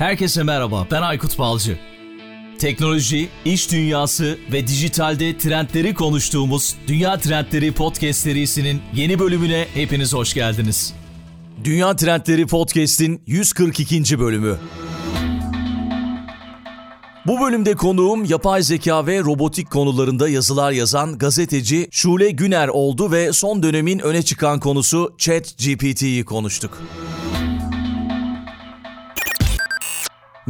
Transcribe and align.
Herkese 0.00 0.42
merhaba, 0.42 0.86
ben 0.90 1.02
Aykut 1.02 1.38
Balcı. 1.38 1.78
Teknoloji, 2.58 3.28
iş 3.44 3.72
dünyası 3.72 4.38
ve 4.52 4.66
dijitalde 4.66 5.38
trendleri 5.38 5.94
konuştuğumuz 5.94 6.76
Dünya 6.86 7.18
Trendleri 7.18 7.72
Podcast 7.72 8.20
serisinin 8.20 8.82
yeni 8.94 9.18
bölümüne 9.18 9.66
hepiniz 9.74 10.14
hoş 10.14 10.34
geldiniz. 10.34 10.94
Dünya 11.64 11.96
Trendleri 11.96 12.46
Podcast'in 12.46 13.22
142. 13.26 14.20
bölümü. 14.20 14.56
Bu 17.26 17.40
bölümde 17.40 17.74
konuğum 17.74 18.24
yapay 18.24 18.62
zeka 18.62 19.06
ve 19.06 19.20
robotik 19.20 19.70
konularında 19.70 20.28
yazılar 20.28 20.72
yazan 20.72 21.18
gazeteci 21.18 21.88
Şule 21.90 22.30
Güner 22.30 22.68
oldu 22.68 23.12
ve 23.12 23.32
son 23.32 23.62
dönemin 23.62 23.98
öne 23.98 24.22
çıkan 24.22 24.60
konusu 24.60 25.14
ChatGPT'yi 25.18 26.24
konuştuk. 26.24 26.82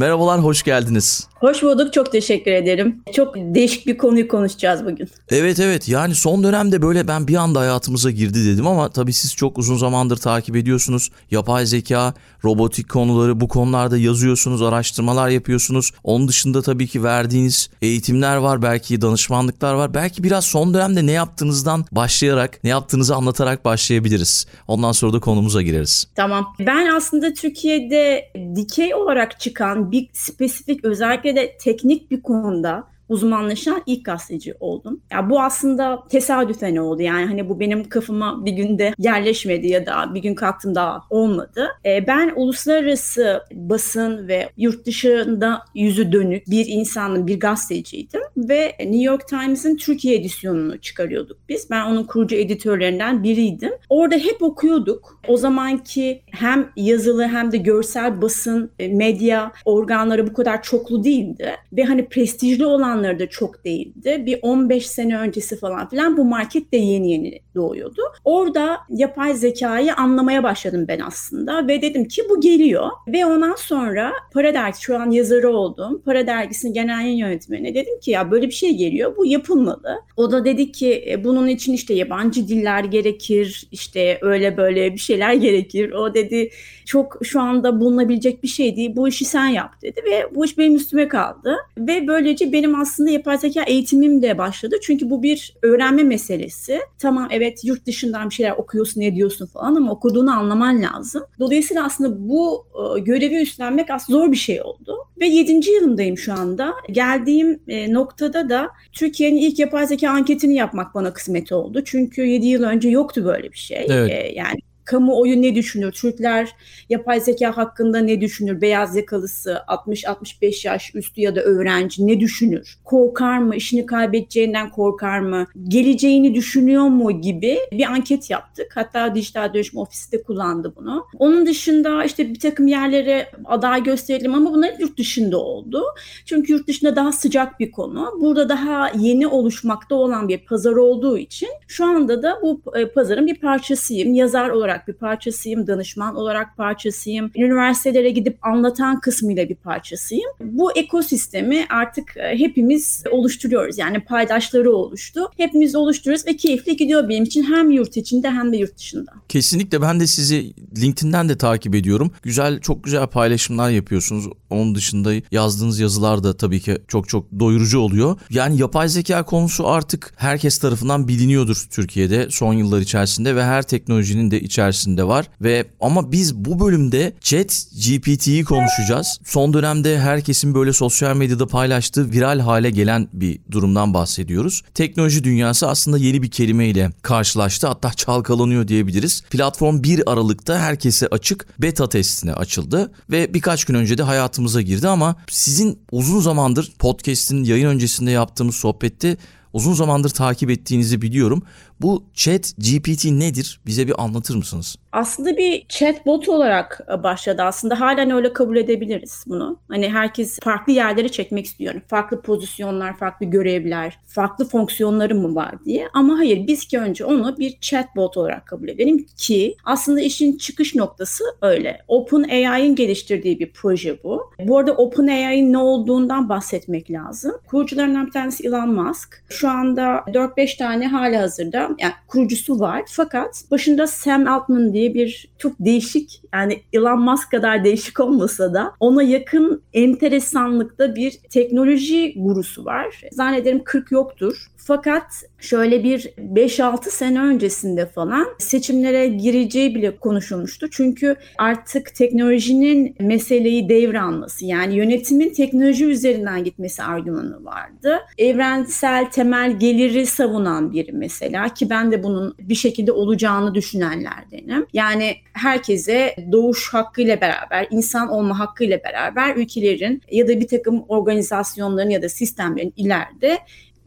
Merhabalar, 0.01 0.43
hoş 0.43 0.63
geldiniz. 0.63 1.27
Hoş 1.41 1.63
bulduk, 1.63 1.93
çok 1.93 2.11
teşekkür 2.11 2.51
ederim. 2.51 3.03
Çok 3.15 3.35
değişik 3.35 3.87
bir 3.87 3.97
konuyu 3.97 4.27
konuşacağız 4.27 4.85
bugün. 4.85 5.09
Evet 5.29 5.59
evet, 5.59 5.89
yani 5.89 6.15
son 6.15 6.43
dönemde 6.43 6.81
böyle 6.81 7.07
ben 7.07 7.27
bir 7.27 7.35
anda 7.35 7.59
hayatımıza 7.59 8.11
girdi 8.11 8.45
dedim 8.45 8.67
ama 8.67 8.89
tabii 8.89 9.13
siz 9.13 9.35
çok 9.35 9.57
uzun 9.57 9.77
zamandır 9.77 10.17
takip 10.17 10.55
ediyorsunuz. 10.55 11.09
Yapay 11.31 11.65
zeka, 11.65 12.13
robotik 12.43 12.89
konuları 12.89 13.39
bu 13.39 13.47
konularda 13.47 13.97
yazıyorsunuz, 13.97 14.61
araştırmalar 14.61 15.29
yapıyorsunuz. 15.29 15.91
Onun 16.03 16.27
dışında 16.27 16.61
tabii 16.61 16.87
ki 16.87 17.03
verdiğiniz 17.03 17.69
eğitimler 17.81 18.35
var, 18.35 18.61
belki 18.61 19.01
danışmanlıklar 19.01 19.73
var. 19.73 19.93
Belki 19.93 20.23
biraz 20.23 20.45
son 20.45 20.73
dönemde 20.73 21.05
ne 21.05 21.11
yaptığınızdan 21.11 21.85
başlayarak, 21.91 22.63
ne 22.63 22.69
yaptığınızı 22.69 23.15
anlatarak 23.15 23.65
başlayabiliriz. 23.65 24.47
Ondan 24.67 24.91
sonra 24.91 25.13
da 25.13 25.19
konumuza 25.19 25.61
gireriz. 25.61 26.07
Tamam. 26.15 26.55
Ben 26.59 26.85
aslında 26.95 27.33
Türkiye'de 27.33 28.31
dikey 28.55 28.95
olarak 28.95 29.39
çıkan 29.39 29.91
bir 29.91 30.09
spesifik 30.13 30.85
özellikle 30.85 31.30
de 31.35 31.57
teknik 31.57 32.11
bir 32.11 32.21
konuda 32.21 32.90
uzmanlaşan 33.11 33.83
ilk 33.85 34.05
gazeteci 34.05 34.53
oldum. 34.59 35.01
Ya 35.11 35.29
bu 35.29 35.41
aslında 35.41 36.03
tesadüfen 36.09 36.75
oldu. 36.75 37.01
Yani 37.01 37.25
hani 37.25 37.49
bu 37.49 37.59
benim 37.59 37.89
kafama 37.89 38.45
bir 38.45 38.51
günde 38.51 38.93
yerleşmedi 38.97 39.67
ya 39.67 39.85
da 39.85 40.13
bir 40.13 40.21
gün 40.21 40.35
kalktım 40.35 40.75
daha 40.75 41.01
olmadı. 41.09 41.67
E, 41.85 42.07
ben 42.07 42.33
uluslararası 42.35 43.43
basın 43.53 44.27
ve 44.27 44.49
yurt 44.57 44.85
dışında 44.85 45.61
yüzü 45.75 46.11
dönük 46.11 46.47
bir 46.49 46.65
insanın, 46.67 47.27
bir 47.27 47.39
gazeteciydim 47.39 48.21
ve 48.37 48.75
New 48.79 49.03
York 49.03 49.27
Times'ın 49.27 49.77
Türkiye 49.77 50.15
edisyonunu 50.15 50.77
çıkarıyorduk 50.77 51.37
biz. 51.49 51.69
Ben 51.69 51.85
onun 51.85 52.03
kurucu 52.03 52.35
editörlerinden 52.35 53.23
biriydim. 53.23 53.71
Orada 53.89 54.15
hep 54.15 54.41
okuyorduk. 54.41 55.19
O 55.27 55.37
zamanki 55.37 56.21
hem 56.31 56.69
yazılı 56.75 57.27
hem 57.27 57.51
de 57.51 57.57
görsel 57.57 58.21
basın, 58.21 58.71
e, 58.79 58.87
medya 58.87 59.51
organları 59.65 60.27
bu 60.27 60.33
kadar 60.33 60.63
çoklu 60.63 61.03
değildi 61.03 61.55
ve 61.73 61.83
hani 61.83 62.09
prestijli 62.09 62.65
olan 62.65 63.00
zamanları 63.01 63.19
da 63.19 63.29
çok 63.29 63.65
değildi. 63.65 64.23
Bir 64.25 64.39
15 64.41 64.87
sene 64.87 65.17
öncesi 65.17 65.59
falan 65.59 65.89
filan 65.89 66.17
bu 66.17 66.25
market 66.25 66.73
de 66.73 66.77
yeni 66.77 67.11
yeni 67.11 67.39
doğuyordu. 67.55 68.01
Orada 68.25 68.77
yapay 68.89 69.33
zekayı 69.33 69.93
anlamaya 69.93 70.43
başladım 70.43 70.85
ben 70.87 70.99
aslında 70.99 71.67
ve 71.67 71.81
dedim 71.81 72.07
ki 72.07 72.21
bu 72.29 72.41
geliyor. 72.41 72.89
Ve 73.07 73.25
ondan 73.25 73.55
sonra 73.55 74.13
Para 74.33 74.53
Dergisi 74.53 74.83
şu 74.83 74.97
an 74.97 75.11
yazarı 75.11 75.49
oldum. 75.49 76.01
Para 76.05 76.27
Dergisi'nin 76.27 76.73
genel 76.73 77.01
yayın 77.01 77.17
yönetmeni 77.17 77.75
dedim 77.75 77.99
ki 77.99 78.11
ya 78.11 78.31
böyle 78.31 78.47
bir 78.47 78.53
şey 78.53 78.77
geliyor 78.77 79.17
bu 79.17 79.25
yapılmalı. 79.25 80.01
O 80.17 80.31
da 80.31 80.45
dedi 80.45 80.71
ki 80.71 81.05
e, 81.09 81.23
bunun 81.23 81.47
için 81.47 81.73
işte 81.73 81.93
yabancı 81.93 82.47
diller 82.47 82.83
gerekir 82.83 83.67
işte 83.71 84.19
öyle 84.21 84.57
böyle 84.57 84.93
bir 84.93 84.99
şeyler 84.99 85.33
gerekir. 85.45 85.91
O 85.91 86.13
dedi 86.13 86.49
çok 86.85 87.19
şu 87.23 87.41
anda 87.41 87.79
bulunabilecek 87.79 88.43
bir 88.43 88.47
şey 88.47 88.75
değil 88.75 88.95
bu 88.95 89.07
işi 89.07 89.25
sen 89.25 89.47
yap 89.47 89.81
dedi 89.81 90.01
ve 90.05 90.35
bu 90.35 90.45
iş 90.45 90.57
benim 90.57 90.75
üstüme 90.75 91.07
kaldı. 91.07 91.55
Ve 91.77 92.07
böylece 92.07 92.51
benim 92.51 92.81
aslında 92.81 92.90
yapay 92.99 93.37
zeka 93.37 93.63
eğitimim 93.63 94.21
de 94.21 94.37
başladı. 94.37 94.75
Çünkü 94.81 95.09
bu 95.09 95.23
bir 95.23 95.53
öğrenme 95.61 96.03
meselesi. 96.03 96.79
Tamam 96.99 97.27
evet 97.31 97.63
yurt 97.63 97.85
dışından 97.85 98.29
bir 98.29 98.35
şeyler 98.35 98.51
okuyorsun, 98.51 99.01
ne 99.01 99.15
diyorsun 99.15 99.45
falan 99.45 99.75
ama 99.75 99.91
okuduğunu 99.91 100.31
anlaman 100.31 100.81
lazım. 100.81 101.23
Dolayısıyla 101.39 101.85
aslında 101.85 102.29
bu 102.29 102.65
e, 102.97 102.99
görevi 102.99 103.41
üstlenmek 103.41 103.89
aslında 103.89 104.19
zor 104.19 104.31
bir 104.31 104.37
şey 104.37 104.61
oldu. 104.61 104.97
Ve 105.19 105.27
7. 105.27 105.69
yılımdayım 105.71 106.17
şu 106.17 106.33
anda. 106.33 106.73
Geldiğim 106.91 107.59
e, 107.67 107.93
noktada 107.93 108.49
da 108.49 108.69
Türkiye'nin 108.93 109.37
ilk 109.37 109.59
yapay 109.59 109.87
zeka 109.87 110.09
anketini 110.09 110.55
yapmak 110.55 110.95
bana 110.95 111.13
kısmet 111.13 111.51
oldu. 111.51 111.83
Çünkü 111.85 112.21
7 112.21 112.45
yıl 112.45 112.63
önce 112.63 112.89
yoktu 112.89 113.25
böyle 113.25 113.51
bir 113.51 113.57
şey. 113.57 113.85
Evet. 113.89 114.11
E, 114.11 114.33
yani 114.35 114.59
kamuoyu 114.85 115.41
ne 115.41 115.55
düşünür? 115.55 115.91
Türkler 115.91 116.55
yapay 116.89 117.19
zeka 117.19 117.57
hakkında 117.57 117.99
ne 117.99 118.21
düşünür? 118.21 118.61
Beyaz 118.61 118.95
yakalısı 118.95 119.61
60-65 119.67 120.67
yaş 120.67 120.95
üstü 120.95 121.21
ya 121.21 121.35
da 121.35 121.41
öğrenci 121.41 122.07
ne 122.07 122.19
düşünür? 122.19 122.77
Korkar 122.83 123.37
mı? 123.37 123.55
İşini 123.55 123.85
kaybedeceğinden 123.85 124.69
korkar 124.69 125.19
mı? 125.19 125.47
Geleceğini 125.67 126.35
düşünüyor 126.35 126.83
mu 126.83 127.21
gibi 127.21 127.57
bir 127.71 127.85
anket 127.85 128.29
yaptık. 128.29 128.71
Hatta 128.75 129.15
Dijital 129.15 129.53
Dönüşüm 129.53 129.79
Ofisi 129.79 130.11
de 130.11 130.23
kullandı 130.23 130.73
bunu. 130.75 131.05
Onun 131.19 131.45
dışında 131.45 132.03
işte 132.03 132.29
bir 132.29 132.39
takım 132.39 132.67
yerlere 132.67 133.31
aday 133.45 133.83
gösterelim 133.83 134.33
ama 134.33 134.53
bunlar 134.53 134.73
yurt 134.79 134.97
dışında 134.97 135.37
oldu. 135.37 135.83
Çünkü 136.25 136.53
yurt 136.53 136.67
dışında 136.67 136.95
daha 136.95 137.11
sıcak 137.11 137.59
bir 137.59 137.71
konu. 137.71 138.17
Burada 138.21 138.49
daha 138.49 138.89
yeni 138.89 139.27
oluşmakta 139.27 139.95
olan 139.95 140.27
bir 140.27 140.45
pazar 140.45 140.71
olduğu 140.73 141.17
için 141.17 141.49
şu 141.67 141.85
anda 141.85 142.23
da 142.23 142.39
bu 142.41 142.61
e, 142.75 142.85
pazarın 142.91 143.27
bir 143.27 143.39
parçasıyım. 143.39 144.13
Yazar 144.13 144.49
olarak 144.49 144.70
olarak 144.71 144.87
bir 144.87 144.93
parçasıyım, 144.93 145.67
danışman 145.67 146.15
olarak 146.15 146.57
parçasıyım, 146.57 147.31
üniversitelere 147.35 148.09
gidip 148.09 148.37
anlatan 148.45 148.99
kısmıyla 148.99 149.49
bir 149.49 149.55
parçasıyım. 149.55 150.29
Bu 150.39 150.71
ekosistemi 150.77 151.65
artık 151.69 152.17
e, 152.17 152.39
hepimiz 152.39 153.03
oluşturuyoruz. 153.11 153.77
Yani 153.77 153.99
paydaşları 153.99 154.71
oluştu. 154.71 155.31
Hepimiz 155.37 155.75
oluşturuyoruz 155.75 156.27
ve 156.27 156.35
keyifli 156.35 156.77
gidiyor 156.77 157.09
benim 157.09 157.23
için 157.23 157.43
hem 157.43 157.71
yurt 157.71 157.97
içinde 157.97 158.31
hem 158.31 158.53
de 158.53 158.57
yurt 158.57 158.77
dışında. 158.77 159.11
Kesinlikle 159.29 159.81
ben 159.81 159.99
de 159.99 160.07
sizi 160.07 160.53
LinkedIn'den 160.81 161.29
de 161.29 161.37
takip 161.37 161.75
ediyorum. 161.75 162.11
Güzel, 162.23 162.59
çok 162.59 162.83
güzel 162.83 163.07
paylaşımlar 163.07 163.69
yapıyorsunuz. 163.69 164.25
Onun 164.49 164.75
dışında 164.75 165.13
yazdığınız 165.31 165.79
yazılar 165.79 166.23
da 166.23 166.37
tabii 166.37 166.59
ki 166.59 166.77
çok 166.87 167.09
çok 167.09 167.39
doyurucu 167.39 167.79
oluyor. 167.79 168.19
Yani 168.29 168.57
yapay 168.57 168.89
zeka 168.89 169.25
konusu 169.25 169.67
artık 169.67 170.13
herkes 170.17 170.57
tarafından 170.57 171.07
biliniyordur 171.07 171.67
Türkiye'de 171.69 172.27
son 172.29 172.53
yıllar 172.53 172.79
içerisinde 172.79 173.35
ve 173.35 173.43
her 173.43 173.63
teknolojinin 173.63 174.31
de 174.31 174.41
içerisinde 174.41 174.60
içerisinde 174.61 175.07
var 175.07 175.25
ve 175.41 175.65
ama 175.79 176.11
biz 176.11 176.35
bu 176.35 176.59
bölümde 176.59 177.13
Chat 177.21 177.65
GPT'yi 177.85 178.43
konuşacağız. 178.43 179.19
Son 179.25 179.53
dönemde 179.53 179.99
herkesin 179.99 180.55
böyle 180.55 180.73
sosyal 180.73 181.15
medyada 181.15 181.47
paylaştığı 181.47 182.11
viral 182.11 182.39
hale 182.39 182.69
gelen 182.69 183.07
bir 183.13 183.39
durumdan 183.51 183.93
bahsediyoruz. 183.93 184.61
Teknoloji 184.73 185.23
dünyası 185.23 185.69
aslında 185.69 185.97
yeni 185.97 186.21
bir 186.21 186.31
kelimeyle 186.31 186.91
karşılaştı 187.01 187.67
hatta 187.67 187.93
çalkalanıyor 187.93 188.67
diyebiliriz. 188.67 189.21
Platform 189.29 189.83
1 189.83 190.11
Aralık'ta 190.11 190.59
herkese 190.59 191.07
açık 191.07 191.47
beta 191.59 191.89
testine 191.89 192.33
açıldı 192.33 192.91
ve 193.09 193.33
birkaç 193.33 193.65
gün 193.65 193.75
önce 193.75 193.97
de 193.97 194.03
hayatımıza 194.03 194.61
girdi 194.61 194.87
ama 194.87 195.15
sizin 195.29 195.79
uzun 195.91 196.19
zamandır 196.19 196.71
podcast'in 196.79 197.43
yayın 197.43 197.67
öncesinde 197.67 198.11
yaptığımız 198.11 198.55
sohbette 198.55 199.17
uzun 199.53 199.73
zamandır 199.73 200.09
takip 200.09 200.49
ettiğinizi 200.49 201.01
biliyorum. 201.01 201.43
Bu 201.81 202.03
chat 202.13 202.53
GPT 202.57 203.05
nedir? 203.05 203.61
Bize 203.65 203.87
bir 203.87 204.03
anlatır 204.03 204.35
mısınız? 204.35 204.75
Aslında 204.91 205.37
bir 205.37 205.65
chatbot 205.69 206.29
olarak 206.29 206.81
e, 206.93 207.03
başladı. 207.03 207.41
Aslında 207.41 207.79
halen 207.79 208.11
öyle 208.11 208.33
kabul 208.33 208.57
edebiliriz 208.57 209.23
bunu. 209.27 209.59
Hani 209.67 209.89
herkes 209.89 210.39
farklı 210.39 210.73
yerlere 210.73 211.09
çekmek 211.09 211.45
istiyor. 211.45 211.81
Farklı 211.87 212.21
pozisyonlar, 212.21 212.97
farklı 212.97 213.25
görevler, 213.25 213.99
farklı 214.07 214.45
fonksiyonları 214.45 215.15
mı 215.15 215.35
var 215.35 215.65
diye. 215.65 215.87
Ama 215.93 216.17
hayır 216.17 216.47
biz 216.47 216.67
ki 216.67 216.79
önce 216.79 217.05
onu 217.05 217.37
bir 217.37 217.57
chatbot 217.61 218.17
olarak 218.17 218.45
kabul 218.45 218.67
edelim 218.67 219.05
ki 219.17 219.55
aslında 219.65 220.01
işin 220.01 220.37
çıkış 220.37 220.75
noktası 220.75 221.23
öyle. 221.41 221.81
OpenAI'ın 221.87 222.75
geliştirdiği 222.75 223.39
bir 223.39 223.51
proje 223.53 224.03
bu. 224.03 224.31
Bu 224.39 224.57
arada 224.57 224.73
OpenAI'nin 224.73 225.53
ne 225.53 225.57
olduğundan 225.57 226.29
bahsetmek 226.29 226.91
lazım. 226.91 227.31
Kurucularından 227.47 228.05
bir 228.05 228.11
tanesi 228.11 228.47
Elon 228.47 228.73
Musk. 228.73 229.23
Şu 229.29 229.49
anda 229.49 230.03
4-5 230.07 230.57
tane 230.57 230.87
hali 230.87 231.17
hazırda 231.17 231.70
yani 231.79 231.93
kurucusu 232.07 232.59
var. 232.59 232.81
Fakat 232.87 233.43
başında 233.51 233.87
Sam 233.87 234.27
Altman 234.27 234.73
diye 234.73 234.93
bir 234.93 235.29
çok 235.37 235.53
değişik 235.59 236.21
yani 236.33 236.61
Elon 236.73 237.01
Musk 237.01 237.31
kadar 237.31 237.63
değişik 237.63 237.99
olmasa 237.99 238.53
da 238.53 238.73
ona 238.79 239.03
yakın 239.03 239.61
enteresanlıkta 239.73 240.95
bir 240.95 241.11
teknoloji 241.29 242.13
gurusu 242.17 242.65
var. 242.65 243.01
Zannederim 243.11 243.63
40 243.63 243.91
yoktur. 243.91 244.47
Fakat 244.63 245.23
şöyle 245.39 245.83
bir 245.83 245.99
5-6 245.99 246.89
sene 246.89 247.21
öncesinde 247.21 247.85
falan 247.85 248.27
seçimlere 248.37 249.07
gireceği 249.07 249.75
bile 249.75 249.97
konuşulmuştu. 249.97 250.69
Çünkü 250.69 251.15
artık 251.37 251.95
teknolojinin 251.95 252.95
meseleyi 252.99 253.69
devralması 253.69 254.45
yani 254.45 254.75
yönetimin 254.75 255.33
teknoloji 255.33 255.85
üzerinden 255.85 256.43
gitmesi 256.43 256.83
argümanı 256.83 257.45
vardı. 257.45 257.99
Evrensel 258.17 259.11
temel 259.11 259.59
geliri 259.59 260.05
savunan 260.05 260.73
biri 260.73 260.91
mesela 260.91 261.53
ki 261.53 261.69
ben 261.69 261.91
de 261.91 262.03
bunun 262.03 262.35
bir 262.39 262.55
şekilde 262.55 262.91
olacağını 262.91 263.55
düşünenlerdenim. 263.55 264.65
Yani 264.73 265.15
herkese 265.33 266.15
doğuş 266.31 266.73
hakkıyla 266.73 267.21
beraber, 267.21 267.67
insan 267.71 268.09
olma 268.09 268.39
hakkıyla 268.39 268.79
beraber 268.83 269.35
ülkelerin 269.35 270.01
ya 270.11 270.27
da 270.27 270.39
bir 270.39 270.47
takım 270.47 270.83
organizasyonların 270.87 271.89
ya 271.89 272.01
da 272.01 272.09
sistemlerin 272.09 272.73
ileride 272.77 273.37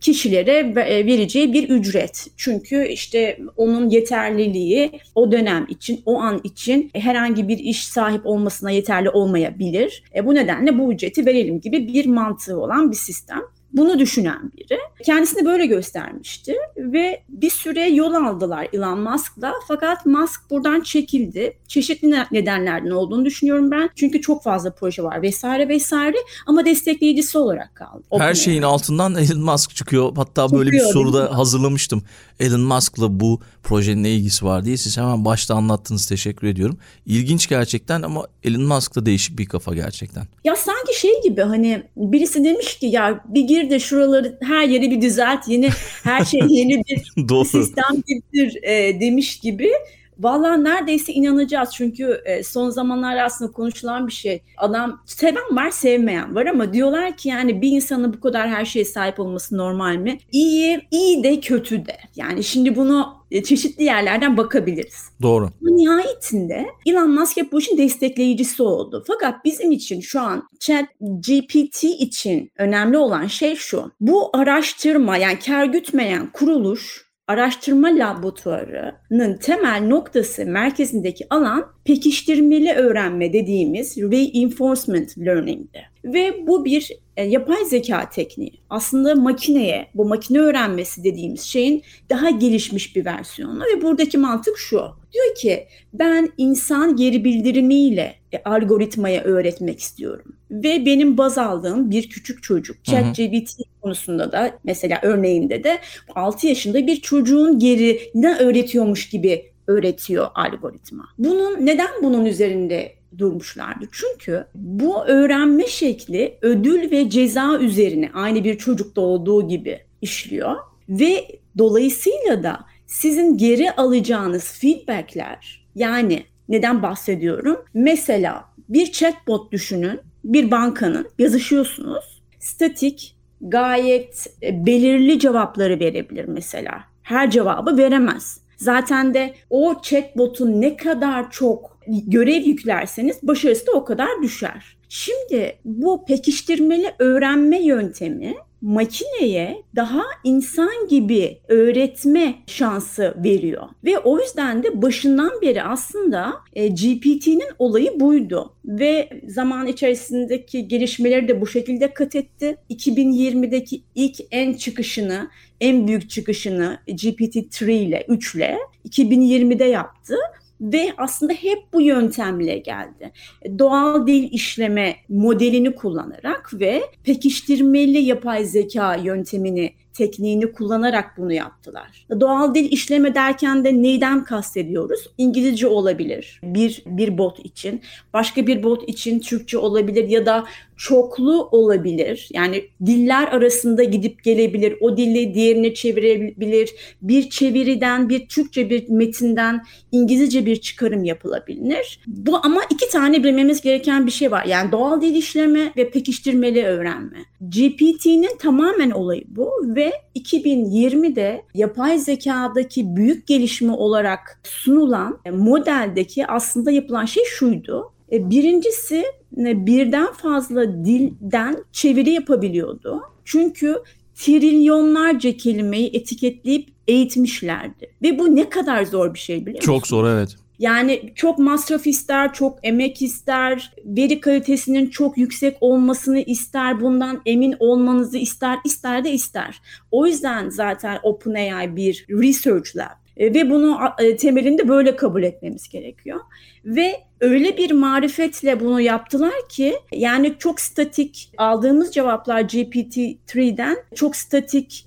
kişilere 0.04 0.52
e, 0.76 1.06
vereceği 1.06 1.52
bir 1.52 1.68
ücret. 1.68 2.26
Çünkü 2.36 2.86
işte 2.88 3.38
onun 3.56 3.90
yeterliliği 3.90 5.00
o 5.14 5.32
dönem 5.32 5.66
için, 5.68 6.02
o 6.06 6.20
an 6.20 6.40
için 6.44 6.90
herhangi 6.94 7.48
bir 7.48 7.58
iş 7.58 7.84
sahip 7.84 8.26
olmasına 8.26 8.70
yeterli 8.70 9.10
olmayabilir. 9.10 10.02
E, 10.14 10.26
bu 10.26 10.34
nedenle 10.34 10.78
bu 10.78 10.92
ücreti 10.92 11.26
verelim 11.26 11.60
gibi 11.60 11.88
bir 11.88 12.06
mantığı 12.06 12.60
olan 12.60 12.90
bir 12.90 12.96
sistem 12.96 13.40
bunu 13.74 13.98
düşünen 13.98 14.52
biri. 14.56 14.78
Kendisini 15.04 15.44
böyle 15.44 15.66
göstermişti 15.66 16.54
ve 16.76 17.22
bir 17.28 17.50
süre 17.50 17.88
yol 17.88 18.14
aldılar 18.14 18.68
Elon 18.72 18.98
Musk'la 19.00 19.52
fakat 19.68 20.06
Musk 20.06 20.50
buradan 20.50 20.80
çekildi. 20.80 21.56
Çeşitli 21.68 22.24
nedenlerden 22.32 22.90
olduğunu 22.90 23.24
düşünüyorum 23.24 23.70
ben. 23.70 23.90
Çünkü 23.96 24.20
çok 24.20 24.42
fazla 24.42 24.74
proje 24.74 25.02
var 25.02 25.22
vesaire 25.22 25.68
vesaire 25.68 26.16
ama 26.46 26.64
destekleyicisi 26.64 27.38
olarak 27.38 27.74
kaldı. 27.74 28.02
Her 28.18 28.34
şeyin 28.34 28.62
altından 28.62 29.14
Elon 29.14 29.40
Musk 29.40 29.76
çıkıyor. 29.76 30.12
Hatta 30.16 30.42
çıkıyor, 30.42 30.58
böyle 30.58 30.70
bir 30.70 30.80
soruda 30.80 31.38
hazırlamıştım. 31.38 32.02
Elon 32.40 32.60
Musk'la 32.60 33.20
bu 33.20 33.40
projenin 33.62 34.04
ne 34.04 34.10
ilgisi 34.10 34.44
var 34.44 34.64
diye 34.64 34.76
siz 34.76 34.98
hemen 34.98 35.24
başta 35.24 35.54
anlattınız. 35.54 36.06
Teşekkür 36.06 36.46
ediyorum. 36.46 36.78
İlginç 37.06 37.48
gerçekten 37.48 38.02
ama 38.02 38.26
Elon 38.44 38.62
Musk'la 38.62 39.06
değişik 39.06 39.38
bir 39.38 39.46
kafa 39.46 39.74
gerçekten. 39.74 40.26
Ya 40.44 40.56
sanki 40.56 41.00
şey 41.00 41.22
gibi 41.22 41.42
hani 41.42 41.82
birisi 41.96 42.44
demiş 42.44 42.78
ki 42.78 42.86
ya 42.86 43.24
bir 43.28 43.42
gir 43.42 43.70
de 43.70 43.78
şuraları 43.80 44.38
her 44.42 44.68
yeri 44.68 44.90
bir 44.90 45.02
düzelt 45.02 45.48
yeni 45.48 45.70
her 46.02 46.24
şey 46.24 46.40
yeni 46.48 46.82
bir 46.84 47.44
sistem 47.44 48.02
getir 48.06 48.62
e, 48.62 49.00
demiş 49.00 49.38
gibi. 49.38 49.70
Valla 50.18 50.56
neredeyse 50.56 51.12
inanacağız 51.12 51.70
çünkü 51.74 52.22
e, 52.24 52.42
son 52.42 52.70
zamanlarda 52.70 53.22
aslında 53.22 53.52
konuşulan 53.52 54.06
bir 54.06 54.12
şey. 54.12 54.42
Adam 54.56 55.02
seven 55.06 55.56
var 55.56 55.70
sevmeyen 55.70 56.34
var 56.34 56.46
ama 56.46 56.72
diyorlar 56.72 57.16
ki 57.16 57.28
yani 57.28 57.62
bir 57.62 57.68
insanın 57.68 58.12
bu 58.12 58.20
kadar 58.20 58.48
her 58.48 58.64
şeye 58.64 58.84
sahip 58.84 59.20
olması 59.20 59.56
normal 59.56 59.96
mi? 59.96 60.18
İyi, 60.32 60.80
iyi 60.90 61.24
de 61.24 61.40
kötü 61.40 61.86
de. 61.86 61.96
Yani 62.16 62.44
şimdi 62.44 62.76
bunu 62.76 63.24
e, 63.30 63.42
çeşitli 63.42 63.84
yerlerden 63.84 64.36
bakabiliriz. 64.36 65.08
Doğru. 65.22 65.44
Ama 65.44 65.76
nihayetinde 65.76 66.66
Elon 66.86 67.10
Musk 67.10 67.36
hep 67.36 67.52
bu 67.52 67.58
işin 67.58 67.78
destekleyicisi 67.78 68.62
oldu. 68.62 69.04
Fakat 69.06 69.44
bizim 69.44 69.72
için 69.72 70.00
şu 70.00 70.20
an 70.20 70.48
Chat 70.60 70.84
GPT 71.00 71.84
için 71.84 72.50
önemli 72.58 72.98
olan 72.98 73.26
şey 73.26 73.56
şu. 73.56 73.92
Bu 74.00 74.30
araştırma 74.36 75.16
yani 75.16 75.38
kar 75.38 75.64
gütmeyen 75.64 76.32
kuruluş 76.32 77.03
araştırma 77.28 77.88
laboratuvarının 77.88 79.36
temel 79.36 79.86
noktası 79.86 80.46
merkezindeki 80.46 81.26
alan 81.30 81.72
pekiştirmeli 81.84 82.72
öğrenme 82.72 83.32
dediğimiz 83.32 83.96
reinforcement 83.96 85.18
learning'de. 85.18 85.80
Ve 86.04 86.46
bu 86.46 86.64
bir 86.64 87.03
e, 87.16 87.24
yapay 87.24 87.64
zeka 87.64 88.10
tekniği. 88.10 88.52
Aslında 88.70 89.14
makineye, 89.14 89.86
bu 89.94 90.04
makine 90.04 90.38
öğrenmesi 90.38 91.04
dediğimiz 91.04 91.40
şeyin 91.40 91.82
daha 92.10 92.30
gelişmiş 92.30 92.96
bir 92.96 93.04
versiyonu 93.04 93.60
ve 93.60 93.82
buradaki 93.82 94.18
mantık 94.18 94.58
şu. 94.58 94.80
Diyor 95.12 95.34
ki 95.36 95.66
ben 95.92 96.32
insan 96.36 96.96
geri 96.96 97.24
bildirimiyle 97.24 98.14
e, 98.32 98.42
algoritmaya 98.44 99.22
öğretmek 99.22 99.80
istiyorum. 99.80 100.36
Ve 100.50 100.86
benim 100.86 101.18
baz 101.18 101.38
aldığım 101.38 101.90
bir 101.90 102.08
küçük 102.08 102.42
çocuk 102.42 102.84
ChatGPT 102.84 103.50
konusunda 103.82 104.32
da 104.32 104.58
mesela 104.64 104.98
örneğinde 105.02 105.64
de 105.64 105.78
6 106.14 106.46
yaşında 106.46 106.86
bir 106.86 106.96
çocuğun 106.96 107.58
geri 107.58 108.00
ne 108.14 108.36
öğretiyormuş 108.36 109.08
gibi 109.08 109.54
öğretiyor 109.66 110.26
algoritma. 110.34 111.08
Bunun 111.18 111.66
neden 111.66 111.90
bunun 112.02 112.24
üzerinde 112.24 112.92
durmuşlardı. 113.18 113.84
Çünkü 113.92 114.46
bu 114.54 115.04
öğrenme 115.04 115.66
şekli 115.66 116.38
ödül 116.42 116.90
ve 116.90 117.10
ceza 117.10 117.58
üzerine 117.58 118.10
aynı 118.14 118.44
bir 118.44 118.58
çocukta 118.58 119.00
olduğu 119.00 119.48
gibi 119.48 119.80
işliyor 120.02 120.56
ve 120.88 121.28
dolayısıyla 121.58 122.42
da 122.42 122.60
sizin 122.86 123.36
geri 123.36 123.72
alacağınız 123.72 124.58
feedbackler 124.58 125.66
yani 125.74 126.24
neden 126.48 126.82
bahsediyorum? 126.82 127.64
Mesela 127.74 128.44
bir 128.68 128.92
chatbot 128.92 129.52
düşünün. 129.52 130.00
Bir 130.24 130.50
bankanın 130.50 131.08
yazışıyorsunuz. 131.18 132.22
Statik 132.38 133.16
gayet 133.40 134.26
e, 134.42 134.66
belirli 134.66 135.18
cevapları 135.18 135.80
verebilir 135.80 136.24
mesela. 136.24 136.84
Her 137.02 137.30
cevabı 137.30 137.76
veremez. 137.76 138.40
Zaten 138.56 139.14
de 139.14 139.34
o 139.50 139.74
chatbot'un 139.82 140.60
ne 140.60 140.76
kadar 140.76 141.30
çok 141.30 141.73
görev 141.88 142.42
yüklerseniz 142.42 143.16
başarısı 143.22 143.66
da 143.66 143.72
o 143.72 143.84
kadar 143.84 144.22
düşer. 144.22 144.76
Şimdi 144.88 145.58
bu 145.64 146.04
pekiştirmeli 146.04 146.92
öğrenme 146.98 147.62
yöntemi 147.62 148.34
makineye 148.64 149.62
daha 149.76 150.02
insan 150.24 150.88
gibi 150.90 151.38
öğretme 151.48 152.34
şansı 152.46 153.14
veriyor. 153.24 153.62
Ve 153.84 153.98
o 153.98 154.20
yüzden 154.20 154.62
de 154.62 154.82
başından 154.82 155.30
beri 155.42 155.62
aslında 155.62 156.34
e, 156.52 156.68
GPT'nin 156.68 157.48
olayı 157.58 158.00
buydu. 158.00 158.54
Ve 158.64 159.08
zaman 159.26 159.66
içerisindeki 159.66 160.68
gelişmeleri 160.68 161.28
de 161.28 161.40
bu 161.40 161.46
şekilde 161.46 161.94
kat 161.94 162.16
etti. 162.16 162.56
2020'deki 162.70 163.82
ilk 163.94 164.16
en 164.30 164.52
çıkışını, 164.52 165.30
en 165.60 165.88
büyük 165.88 166.10
çıkışını 166.10 166.78
GPT-3 166.88 167.70
ile, 167.72 168.04
3 168.08 168.34
ile 168.34 168.58
2020'de 168.88 169.64
yaptı 169.64 170.16
ve 170.60 170.92
aslında 170.96 171.32
hep 171.32 171.72
bu 171.72 171.80
yöntemle 171.80 172.58
geldi. 172.58 173.12
Doğal 173.58 174.06
dil 174.06 174.28
işleme 174.32 174.96
modelini 175.08 175.74
kullanarak 175.74 176.50
ve 176.54 176.82
pekiştirmeli 177.04 177.98
yapay 177.98 178.44
zeka 178.44 178.94
yöntemini 178.94 179.72
tekniğini 179.94 180.52
kullanarak 180.52 181.18
bunu 181.18 181.32
yaptılar. 181.32 182.06
Doğal 182.20 182.54
dil 182.54 182.72
işleme 182.72 183.14
derken 183.14 183.64
de 183.64 183.82
neyden 183.82 184.24
kastediyoruz? 184.24 185.10
İngilizce 185.18 185.66
olabilir 185.66 186.40
bir 186.42 186.82
bir 186.86 187.18
bot 187.18 187.46
için, 187.46 187.80
başka 188.12 188.46
bir 188.46 188.62
bot 188.62 188.88
için 188.88 189.20
Türkçe 189.20 189.58
olabilir 189.58 190.08
ya 190.08 190.26
da 190.26 190.44
çoklu 190.76 191.48
olabilir. 191.52 192.28
Yani 192.32 192.64
diller 192.86 193.28
arasında 193.28 193.84
gidip 193.84 194.24
gelebilir. 194.24 194.76
O 194.80 194.96
dili 194.96 195.34
diğerine 195.34 195.74
çevirebilir. 195.74 196.70
Bir 197.02 197.30
çeviriden, 197.30 198.08
bir 198.08 198.28
Türkçe 198.28 198.70
bir 198.70 198.88
metinden 198.88 199.64
İngilizce 199.92 200.46
bir 200.46 200.56
çıkarım 200.56 201.04
yapılabilir. 201.04 202.00
Bu 202.06 202.36
ama 202.42 202.60
iki 202.70 202.88
tane 202.88 203.24
bilmemiz 203.24 203.60
gereken 203.60 204.06
bir 204.06 204.10
şey 204.10 204.30
var. 204.30 204.44
Yani 204.44 204.72
doğal 204.72 205.00
dil 205.00 205.14
işleme 205.14 205.72
ve 205.76 205.90
pekiştirmeli 205.90 206.64
öğrenme. 206.64 207.18
GPT'nin 207.40 208.36
tamamen 208.38 208.90
olayı 208.90 209.24
bu 209.28 209.50
ve 209.76 209.83
2020'de 210.16 211.42
yapay 211.54 211.98
zekadaki 211.98 212.96
büyük 212.96 213.26
gelişme 213.26 213.72
olarak 213.72 214.40
sunulan 214.44 215.18
modeldeki 215.32 216.26
aslında 216.26 216.70
yapılan 216.70 217.04
şey 217.04 217.24
şuydu. 217.24 217.92
E, 218.12 218.30
birincisi 218.30 219.04
e, 219.38 219.66
birden 219.66 220.12
fazla 220.12 220.84
dilden 220.84 221.64
çeviri 221.72 222.10
yapabiliyordu. 222.10 223.02
Çünkü 223.24 223.82
trilyonlarca 224.14 225.36
kelimeyi 225.36 225.90
etiketleyip 225.96 226.68
eğitmişlerdi. 226.88 227.90
Ve 228.02 228.18
bu 228.18 228.36
ne 228.36 228.48
kadar 228.48 228.84
zor 228.84 229.14
bir 229.14 229.18
şey 229.18 229.40
biliyor 229.40 229.56
musun? 229.56 229.72
Çok 229.72 229.86
zor 229.86 230.08
evet. 230.08 230.36
Yani 230.58 231.12
çok 231.14 231.38
masraf 231.38 231.86
ister, 231.86 232.32
çok 232.32 232.58
emek 232.62 233.02
ister, 233.02 233.72
veri 233.84 234.20
kalitesinin 234.20 234.90
çok 234.90 235.18
yüksek 235.18 235.56
olmasını 235.60 236.20
ister, 236.20 236.80
bundan 236.80 237.22
emin 237.26 237.56
olmanızı 237.58 238.18
ister, 238.18 238.58
ister 238.64 239.04
de 239.04 239.12
ister. 239.12 239.60
O 239.90 240.06
yüzden 240.06 240.48
zaten 240.48 240.98
OpenAI 241.02 241.76
bir 241.76 242.06
research 242.08 242.76
lab 242.76 243.04
e, 243.16 243.34
ve 243.34 243.50
bunu 243.50 243.78
e, 243.98 244.16
temelinde 244.16 244.68
böyle 244.68 244.96
kabul 244.96 245.22
etmemiz 245.22 245.68
gerekiyor. 245.68 246.20
Ve 246.64 247.04
öyle 247.24 247.56
bir 247.56 247.70
marifetle 247.70 248.60
bunu 248.60 248.80
yaptılar 248.80 249.48
ki 249.48 249.74
yani 249.92 250.34
çok 250.38 250.60
statik 250.60 251.30
aldığımız 251.38 251.94
cevaplar 251.94 252.40
GPT-3'den 252.40 253.76
çok 253.94 254.16
statik 254.16 254.86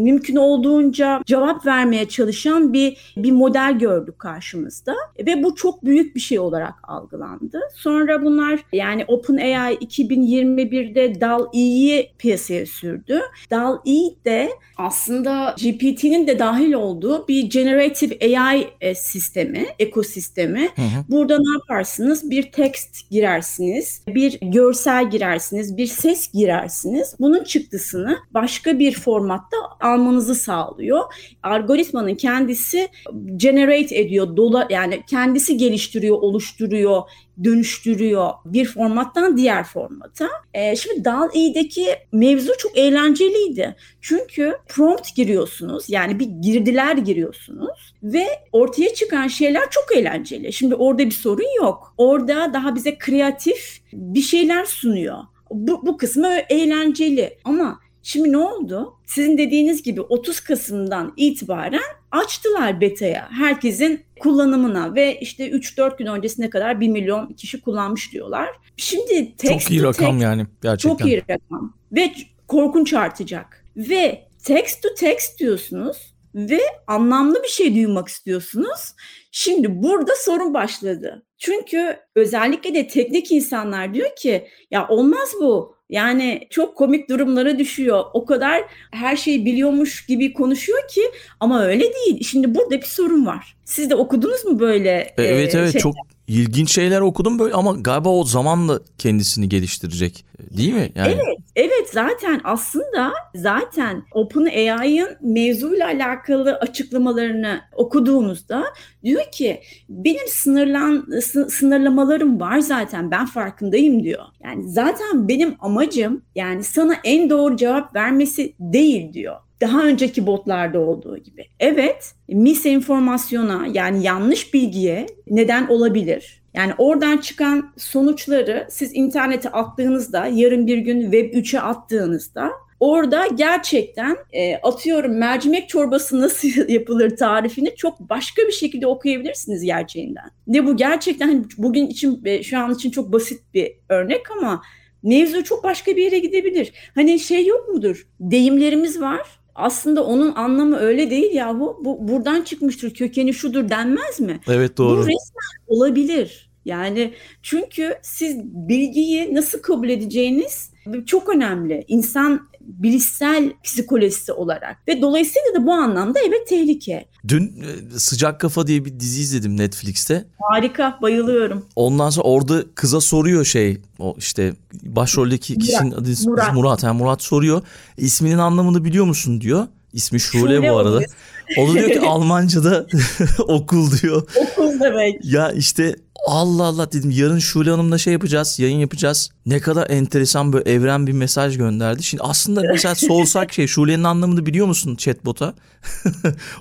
mümkün 0.00 0.36
olduğunca 0.36 1.22
cevap 1.26 1.66
vermeye 1.66 2.08
çalışan 2.08 2.72
bir 2.72 3.14
bir 3.16 3.32
model 3.32 3.78
gördük 3.78 4.18
karşımızda 4.18 4.94
ve 5.26 5.42
bu 5.42 5.54
çok 5.54 5.84
büyük 5.84 6.14
bir 6.14 6.20
şey 6.20 6.38
olarak 6.38 6.74
algılandı. 6.82 7.60
Sonra 7.74 8.24
bunlar 8.24 8.60
yani 8.72 9.04
OpenAI 9.08 9.74
2021'de 9.74 11.20
DAL-E'yi 11.20 12.10
piyasaya 12.18 12.66
sürdü. 12.66 13.20
DAL-E 13.50 14.24
de 14.24 14.50
aslında 14.76 15.54
GPT'nin 15.58 16.26
de 16.26 16.38
dahil 16.38 16.72
olduğu 16.72 17.28
bir 17.28 17.42
generative 17.42 18.38
AI 18.38 18.68
e, 18.80 18.94
sistemi, 18.94 19.66
ekosistemi. 19.78 20.68
Hı 20.76 20.82
hı. 20.82 21.04
Bu 21.08 21.15
burada 21.16 21.38
ne 21.38 21.52
yaparsınız? 21.52 22.30
Bir 22.30 22.52
text 22.52 23.10
girersiniz, 23.10 24.02
bir 24.08 24.38
görsel 24.40 25.10
girersiniz, 25.10 25.76
bir 25.76 25.86
ses 25.86 26.32
girersiniz. 26.32 27.14
Bunun 27.20 27.44
çıktısını 27.44 28.18
başka 28.30 28.78
bir 28.78 28.94
formatta 28.94 29.56
almanızı 29.80 30.34
sağlıyor. 30.34 31.00
Algoritmanın 31.42 32.14
kendisi 32.14 32.88
generate 33.36 33.98
ediyor, 33.98 34.36
dola 34.36 34.66
yani 34.70 35.02
kendisi 35.10 35.56
geliştiriyor, 35.56 36.16
oluşturuyor, 36.16 37.02
dönüştürüyor 37.44 38.30
bir 38.44 38.64
formattan 38.64 39.36
diğer 39.36 39.64
formata. 39.64 40.28
E, 40.54 40.76
şimdi 40.76 41.04
Dal 41.04 41.28
E'deki 41.34 41.86
mevzu 42.12 42.52
çok 42.58 42.78
eğlenceliydi. 42.78 43.76
Çünkü 44.00 44.56
prompt 44.68 45.14
giriyorsunuz 45.16 45.84
yani 45.88 46.18
bir 46.18 46.26
girdiler 46.26 46.96
giriyorsunuz 46.96 47.94
ve 48.02 48.26
ortaya 48.52 48.94
çıkan 48.94 49.28
şeyler 49.28 49.70
çok 49.70 49.96
eğlenceli. 49.96 50.52
Şimdi 50.52 50.74
orada 50.74 51.06
bir 51.06 51.10
sorun 51.10 51.56
yok. 51.62 51.94
Orada 51.98 52.54
daha 52.54 52.74
bize 52.74 52.98
kreatif 52.98 53.80
bir 53.92 54.22
şeyler 54.22 54.64
sunuyor. 54.64 55.18
Bu, 55.50 55.86
bu 55.86 55.96
kısmı 55.96 56.28
eğlenceli 56.48 57.38
ama 57.44 57.80
Şimdi 58.06 58.32
ne 58.32 58.38
oldu? 58.38 58.94
Sizin 59.06 59.38
dediğiniz 59.38 59.82
gibi 59.82 60.00
30 60.00 60.40
Kasım'dan 60.40 61.12
itibaren 61.16 61.80
açtılar 62.16 62.80
beta'ya 62.80 63.28
herkesin 63.30 64.04
kullanımına 64.20 64.94
ve 64.94 65.18
işte 65.20 65.50
3-4 65.50 65.98
gün 65.98 66.06
öncesine 66.06 66.50
kadar 66.50 66.80
1 66.80 66.88
milyon 66.88 67.32
kişi 67.32 67.60
kullanmış 67.60 68.12
diyorlar. 68.12 68.48
Şimdi 68.76 69.36
text 69.36 69.60
çok 69.62 69.70
iyi 69.70 69.82
rakam 69.82 70.10
text, 70.10 70.22
yani 70.22 70.46
gerçekten. 70.62 70.96
Çok 70.96 71.06
iyi 71.06 71.22
rakam 71.28 71.74
ve 71.92 72.12
korkunç 72.48 72.92
artacak. 72.92 73.64
Ve 73.76 74.28
text 74.44 74.82
to 74.82 74.88
text 74.94 75.38
diyorsunuz 75.38 76.14
ve 76.34 76.60
anlamlı 76.86 77.42
bir 77.42 77.48
şey 77.48 77.74
duymak 77.74 78.08
istiyorsunuz. 78.08 78.94
Şimdi 79.30 79.82
burada 79.82 80.12
sorun 80.16 80.54
başladı. 80.54 81.26
Çünkü 81.38 81.96
özellikle 82.14 82.74
de 82.74 82.88
teknik 82.88 83.32
insanlar 83.32 83.94
diyor 83.94 84.16
ki 84.16 84.48
ya 84.70 84.88
olmaz 84.88 85.32
bu. 85.40 85.75
Yani 85.90 86.46
çok 86.50 86.76
komik 86.76 87.10
durumlara 87.10 87.58
düşüyor. 87.58 88.04
O 88.14 88.24
kadar 88.24 88.62
her 88.92 89.16
şeyi 89.16 89.44
biliyormuş 89.46 90.06
gibi 90.06 90.32
konuşuyor 90.32 90.88
ki 90.88 91.02
ama 91.40 91.64
öyle 91.64 91.94
değil. 91.94 92.24
Şimdi 92.24 92.54
burada 92.54 92.70
bir 92.80 92.86
sorun 92.86 93.26
var. 93.26 93.55
Siz 93.66 93.90
de 93.90 93.94
okudunuz 93.94 94.44
mu 94.44 94.58
böyle? 94.58 95.14
Evet 95.18 95.54
e, 95.54 95.58
evet 95.58 95.72
şeyler? 95.72 95.80
çok 95.82 95.94
ilginç 96.26 96.74
şeyler 96.74 97.00
okudum 97.00 97.38
böyle 97.38 97.54
ama 97.54 97.72
galiba 97.72 98.08
o 98.08 98.24
zamanla 98.24 98.80
kendisini 98.98 99.48
geliştirecek 99.48 100.24
değil 100.56 100.72
mi? 100.72 100.92
Yani... 100.94 101.12
Evet, 101.12 101.38
evet 101.56 101.90
zaten 101.92 102.40
aslında 102.44 103.12
zaten 103.34 104.02
OpenAI'ın 104.12 105.08
mevzuyla 105.20 105.86
alakalı 105.86 106.54
açıklamalarını 106.54 107.60
okuduğunuzda 107.76 108.64
diyor 109.04 109.30
ki 109.32 109.60
benim 109.88 110.28
sınırlan 110.28 111.06
sınırlamalarım 111.48 112.40
var 112.40 112.58
zaten 112.58 113.10
ben 113.10 113.26
farkındayım 113.26 114.02
diyor. 114.02 114.24
Yani 114.44 114.68
zaten 114.68 115.28
benim 115.28 115.54
amacım 115.60 116.22
yani 116.34 116.64
sana 116.64 116.94
en 117.04 117.30
doğru 117.30 117.56
cevap 117.56 117.94
vermesi 117.94 118.54
değil 118.60 119.12
diyor 119.12 119.36
daha 119.60 119.84
önceki 119.84 120.26
botlarda 120.26 120.80
olduğu 120.80 121.18
gibi. 121.18 121.46
Evet, 121.60 122.14
misinformasyona 122.28 123.66
yani 123.72 124.02
yanlış 124.02 124.54
bilgiye 124.54 125.06
neden 125.26 125.66
olabilir. 125.66 126.42
Yani 126.54 126.72
oradan 126.78 127.16
çıkan 127.16 127.72
sonuçları 127.76 128.66
siz 128.70 128.90
internete 128.94 129.48
attığınızda, 129.48 130.26
yarın 130.26 130.66
bir 130.66 130.78
gün 130.78 131.02
Web 131.02 131.34
3'e 131.34 131.60
attığınızda 131.60 132.50
Orada 132.80 133.26
gerçekten 133.34 134.16
e, 134.32 134.56
atıyorum 134.56 135.18
mercimek 135.18 135.68
çorbası 135.68 136.20
nasıl 136.20 136.48
yapılır 136.68 137.16
tarifini 137.16 137.76
çok 137.76 138.00
başka 138.00 138.42
bir 138.42 138.52
şekilde 138.52 138.86
okuyabilirsiniz 138.86 139.62
gerçeğinden. 139.62 140.30
Ne 140.46 140.66
bu 140.66 140.76
gerçekten 140.76 141.28
hani 141.28 141.44
bugün 141.58 141.86
için 141.86 142.24
e, 142.24 142.42
şu 142.42 142.58
an 142.58 142.74
için 142.74 142.90
çok 142.90 143.12
basit 143.12 143.40
bir 143.54 143.72
örnek 143.88 144.30
ama 144.30 144.62
mevzu 145.02 145.44
çok 145.44 145.64
başka 145.64 145.96
bir 145.96 146.02
yere 146.02 146.18
gidebilir. 146.18 146.72
Hani 146.94 147.18
şey 147.18 147.46
yok 147.46 147.68
mudur? 147.68 148.06
Deyimlerimiz 148.20 149.00
var 149.00 149.20
aslında 149.56 150.04
onun 150.04 150.34
anlamı 150.34 150.76
öyle 150.76 151.10
değil 151.10 151.34
yahu. 151.34 151.80
Bu 151.84 152.08
buradan 152.08 152.42
çıkmıştır, 152.42 152.94
kökeni 152.94 153.34
şudur 153.34 153.68
denmez 153.68 154.20
mi? 154.20 154.40
Evet 154.48 154.78
doğru. 154.78 154.96
Bu 154.96 155.00
resmen 155.00 155.66
olabilir. 155.66 156.50
Yani 156.64 157.14
çünkü 157.42 157.94
siz 158.02 158.44
bilgiyi 158.44 159.34
nasıl 159.34 159.62
kabul 159.62 159.88
edeceğiniz 159.88 160.70
çok 161.06 161.28
önemli. 161.28 161.84
İnsan 161.88 162.48
bilişsel 162.60 163.52
psikolojisi 163.64 164.32
olarak 164.32 164.88
ve 164.88 165.02
dolayısıyla 165.02 165.54
da 165.54 165.66
bu 165.66 165.72
anlamda 165.72 166.18
evet 166.28 166.48
tehlike. 166.48 167.08
Dün 167.28 167.44
e, 167.44 167.98
Sıcak 167.98 168.40
Kafa 168.40 168.66
diye 168.66 168.84
bir 168.84 169.00
dizi 169.00 169.20
izledim 169.20 169.56
Netflix'te. 169.56 170.24
Harika, 170.40 170.98
bayılıyorum. 171.02 171.66
Ondan 171.76 172.10
sonra 172.10 172.28
orada 172.28 172.64
kıza 172.74 173.00
soruyor 173.00 173.44
şey, 173.44 173.80
o 173.98 174.14
işte 174.18 174.54
başroldeki 174.82 175.58
kişinin 175.58 175.92
adı 175.92 176.10
Murat. 176.26 176.54
Murat, 176.54 176.82
yani 176.82 176.98
Murat 176.98 177.22
soruyor. 177.22 177.62
İsminin 177.96 178.38
anlamını 178.38 178.84
biliyor 178.84 179.04
musun 179.04 179.40
diyor. 179.40 179.66
İsmi 179.92 180.20
Şule, 180.20 180.40
Şule 180.40 180.70
bu 180.70 180.76
arada. 180.76 180.96
Oluyor. 180.96 181.10
O 181.58 181.74
diyor 181.74 181.90
ki 181.90 182.00
Almanca'da 182.06 182.86
okul 183.38 183.90
diyor. 184.02 184.28
Okul 184.36 184.80
demek. 184.80 185.24
Ya 185.24 185.52
işte 185.52 185.96
Allah 186.26 186.64
Allah 186.64 186.92
dedim 186.92 187.10
yarın 187.10 187.38
Şule 187.38 187.70
Hanım'la 187.70 187.98
şey 187.98 188.12
yapacağız 188.12 188.58
yayın 188.58 188.78
yapacağız. 188.78 189.30
Ne 189.46 189.60
kadar 189.60 189.90
enteresan 189.90 190.52
böyle 190.52 190.70
evren 190.70 191.06
bir 191.06 191.12
mesaj 191.12 191.56
gönderdi. 191.56 192.02
Şimdi 192.02 192.22
aslında 192.22 192.62
mesela 192.72 192.94
sorsak 193.08 193.52
şey 193.52 193.66
Şule'nin 193.66 194.04
anlamını 194.04 194.46
biliyor 194.46 194.66
musun 194.66 194.96
chatbot'a? 194.96 195.54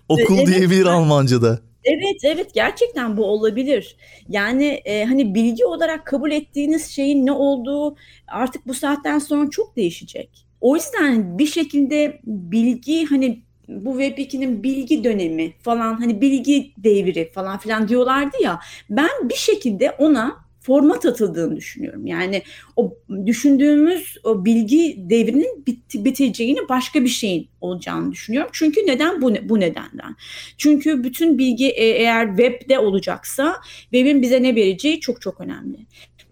Okul 0.09 0.37
evet. 0.37 0.47
diyebilir 0.47 0.85
Almanca'da. 0.85 1.59
Evet 1.83 2.23
evet 2.23 2.53
gerçekten 2.53 3.17
bu 3.17 3.25
olabilir. 3.25 3.97
Yani 4.29 4.65
e, 4.65 5.05
hani 5.05 5.35
bilgi 5.35 5.65
olarak 5.65 6.05
kabul 6.05 6.31
ettiğiniz 6.31 6.87
şeyin 6.87 7.25
ne 7.25 7.31
olduğu 7.31 7.95
artık 8.27 8.67
bu 8.67 8.73
saatten 8.73 9.19
sonra 9.19 9.49
çok 9.49 9.75
değişecek. 9.75 10.45
O 10.61 10.75
yüzden 10.75 11.39
bir 11.39 11.47
şekilde 11.47 12.19
bilgi 12.25 13.05
hani 13.05 13.43
bu 13.67 14.01
Web2'nin 14.01 14.63
bilgi 14.63 15.03
dönemi 15.03 15.53
falan 15.61 15.93
hani 15.93 16.21
bilgi 16.21 16.73
devri 16.77 17.31
falan 17.31 17.57
filan 17.57 17.87
diyorlardı 17.87 18.37
ya 18.43 18.59
ben 18.89 19.29
bir 19.29 19.35
şekilde 19.35 19.91
ona 19.91 20.45
format 20.65 21.05
atıldığını 21.05 21.55
düşünüyorum. 21.55 22.07
Yani 22.07 22.41
o 22.75 22.97
düşündüğümüz 23.25 24.17
o 24.23 24.45
bilgi 24.45 24.95
devrinin 24.97 25.65
bit, 25.67 26.05
biteceğini 26.05 26.59
başka 26.69 27.03
bir 27.03 27.09
şeyin 27.09 27.47
olacağını 27.61 28.11
düşünüyorum. 28.11 28.49
Çünkü 28.53 28.81
neden 28.87 29.21
bu 29.21 29.33
bu 29.43 29.59
nedenden? 29.59 30.15
Çünkü 30.57 31.03
bütün 31.03 31.37
bilgi 31.37 31.69
e, 31.69 31.85
eğer 31.85 32.27
webde 32.27 32.79
olacaksa 32.79 33.55
webin 33.81 34.21
bize 34.21 34.43
ne 34.43 34.55
vereceği 34.55 34.99
çok 34.99 35.21
çok 35.21 35.41
önemli. 35.41 35.77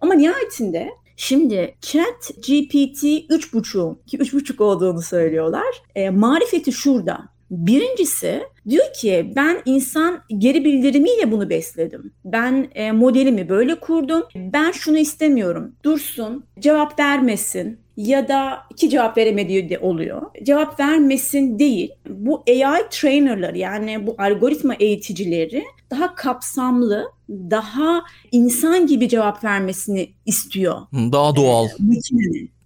Ama 0.00 0.14
nihayetinde 0.14 0.90
Şimdi 1.16 1.74
chat 1.80 2.30
GPT 2.36 3.04
3.5 3.04 4.06
ki 4.06 4.18
3.5 4.18 4.62
olduğunu 4.62 5.02
söylüyorlar. 5.02 5.82
E, 5.94 6.10
marifeti 6.10 6.72
şurada. 6.72 7.34
Birincisi 7.50 8.42
diyor 8.68 8.92
ki 8.92 9.32
ben 9.36 9.62
insan 9.64 10.20
geri 10.38 10.64
bildirimiyle 10.64 11.32
bunu 11.32 11.50
besledim. 11.50 12.12
Ben 12.24 12.70
e, 12.74 12.92
modelimi 12.92 13.48
böyle 13.48 13.80
kurdum. 13.80 14.22
Ben 14.34 14.70
şunu 14.70 14.98
istemiyorum. 14.98 15.72
Dursun, 15.84 16.44
cevap 16.60 16.98
vermesin 16.98 17.83
ya 17.96 18.28
da 18.28 18.62
iki 18.70 18.90
cevap 18.90 19.16
veremediği 19.16 19.68
de 19.68 19.78
oluyor. 19.78 20.22
Cevap 20.42 20.80
vermesin 20.80 21.58
değil. 21.58 21.90
Bu 22.08 22.44
AI 22.48 22.82
trainerlar 22.90 23.54
yani 23.54 24.06
bu 24.06 24.14
algoritma 24.18 24.74
eğiticileri 24.74 25.64
daha 25.90 26.14
kapsamlı, 26.14 27.12
daha 27.30 28.02
insan 28.32 28.86
gibi 28.86 29.08
cevap 29.08 29.44
vermesini 29.44 30.12
istiyor. 30.26 30.80
Daha 30.92 31.36
doğal. 31.36 31.68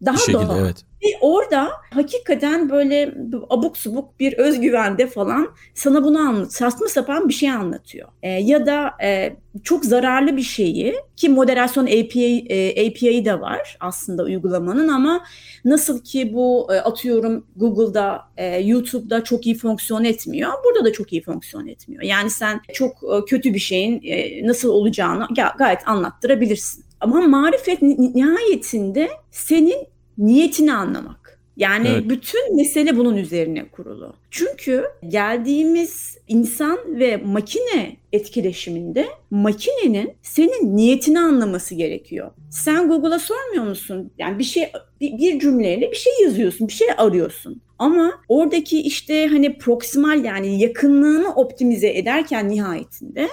Daha 0.06 0.14
bir 0.14 0.20
şekilde, 0.20 0.48
doğal. 0.48 0.58
Evet. 0.58 0.84
Ve 1.02 1.06
orada 1.20 1.70
hakikaten 1.94 2.70
böyle 2.70 3.14
abuk 3.50 3.76
subuk 3.76 4.20
bir 4.20 4.32
özgüvende 4.32 5.06
falan 5.06 5.48
sana 5.74 6.04
bunu 6.04 6.18
anlat, 6.18 6.52
saçma 6.52 6.88
sapan 6.88 7.28
bir 7.28 7.34
şey 7.34 7.50
anlatıyor. 7.50 8.08
E, 8.22 8.30
ya 8.30 8.66
da 8.66 8.90
e, 9.02 9.36
çok 9.62 9.84
zararlı 9.84 10.36
bir 10.36 10.42
şeyi 10.42 10.94
ki 11.16 11.28
moderasyon 11.28 11.86
API 11.86 12.46
e, 12.48 12.88
API'yi 12.88 13.24
de 13.24 13.40
var 13.40 13.76
aslında 13.80 14.24
uygulamanın 14.24 14.88
ama 14.88 15.24
nasıl 15.64 16.04
ki 16.04 16.34
bu 16.34 16.68
e, 16.72 16.76
atıyorum 16.76 17.46
Google'da, 17.56 18.22
e, 18.36 18.60
YouTube'da 18.60 19.24
çok 19.24 19.46
iyi 19.46 19.54
fonksiyon 19.54 20.04
etmiyor. 20.04 20.52
Burada 20.64 20.84
da 20.84 20.92
çok 20.92 21.12
iyi 21.12 21.22
fonksiyon 21.22 21.66
etmiyor. 21.66 22.02
Yani 22.02 22.30
sen 22.30 22.60
çok 22.72 22.92
e, 22.92 23.24
kötü 23.26 23.54
bir 23.54 23.58
şeyin 23.58 24.00
e, 24.04 24.46
nasıl 24.46 24.68
olacağını 24.68 25.26
gayet 25.58 25.88
anlattırabilirsin. 25.88 26.84
Ama 27.00 27.20
marifet 27.20 27.82
nihayetinde 27.82 29.10
senin 29.30 29.88
niyetini 30.18 30.72
anlamak. 30.72 31.38
Yani 31.56 31.88
Evet. 31.88 32.08
bütün 32.08 32.56
mesele 32.56 32.96
bunun 32.96 33.16
üzerine 33.16 33.68
kurulu. 33.68 34.14
Çünkü 34.30 34.84
geldiğimiz 35.08 36.18
insan 36.28 36.78
ve 36.86 37.16
makine 37.16 37.96
etkileşiminde 38.12 39.06
makinenin 39.30 40.12
senin 40.22 40.76
niyetini 40.76 41.20
anlaması 41.20 41.74
gerekiyor. 41.74 42.30
Sen 42.50 42.88
Google'a 42.88 43.18
sormuyor 43.18 43.64
musun? 43.64 44.12
Yani 44.18 44.38
bir 44.38 44.44
şey 44.44 44.72
bir, 45.00 45.18
bir 45.18 45.38
cümleyle 45.38 45.90
bir 45.90 45.96
şey 45.96 46.12
yazıyorsun, 46.22 46.68
bir 46.68 46.72
şey 46.72 46.88
arıyorsun. 46.96 47.62
Ama 47.78 48.12
oradaki 48.28 48.80
işte 48.80 49.26
hani 49.26 49.58
proksimal 49.58 50.24
yani 50.24 50.60
yakınlığını 50.60 51.34
optimize 51.34 51.88
ederken 51.88 52.48
nihayetinde 52.48 53.28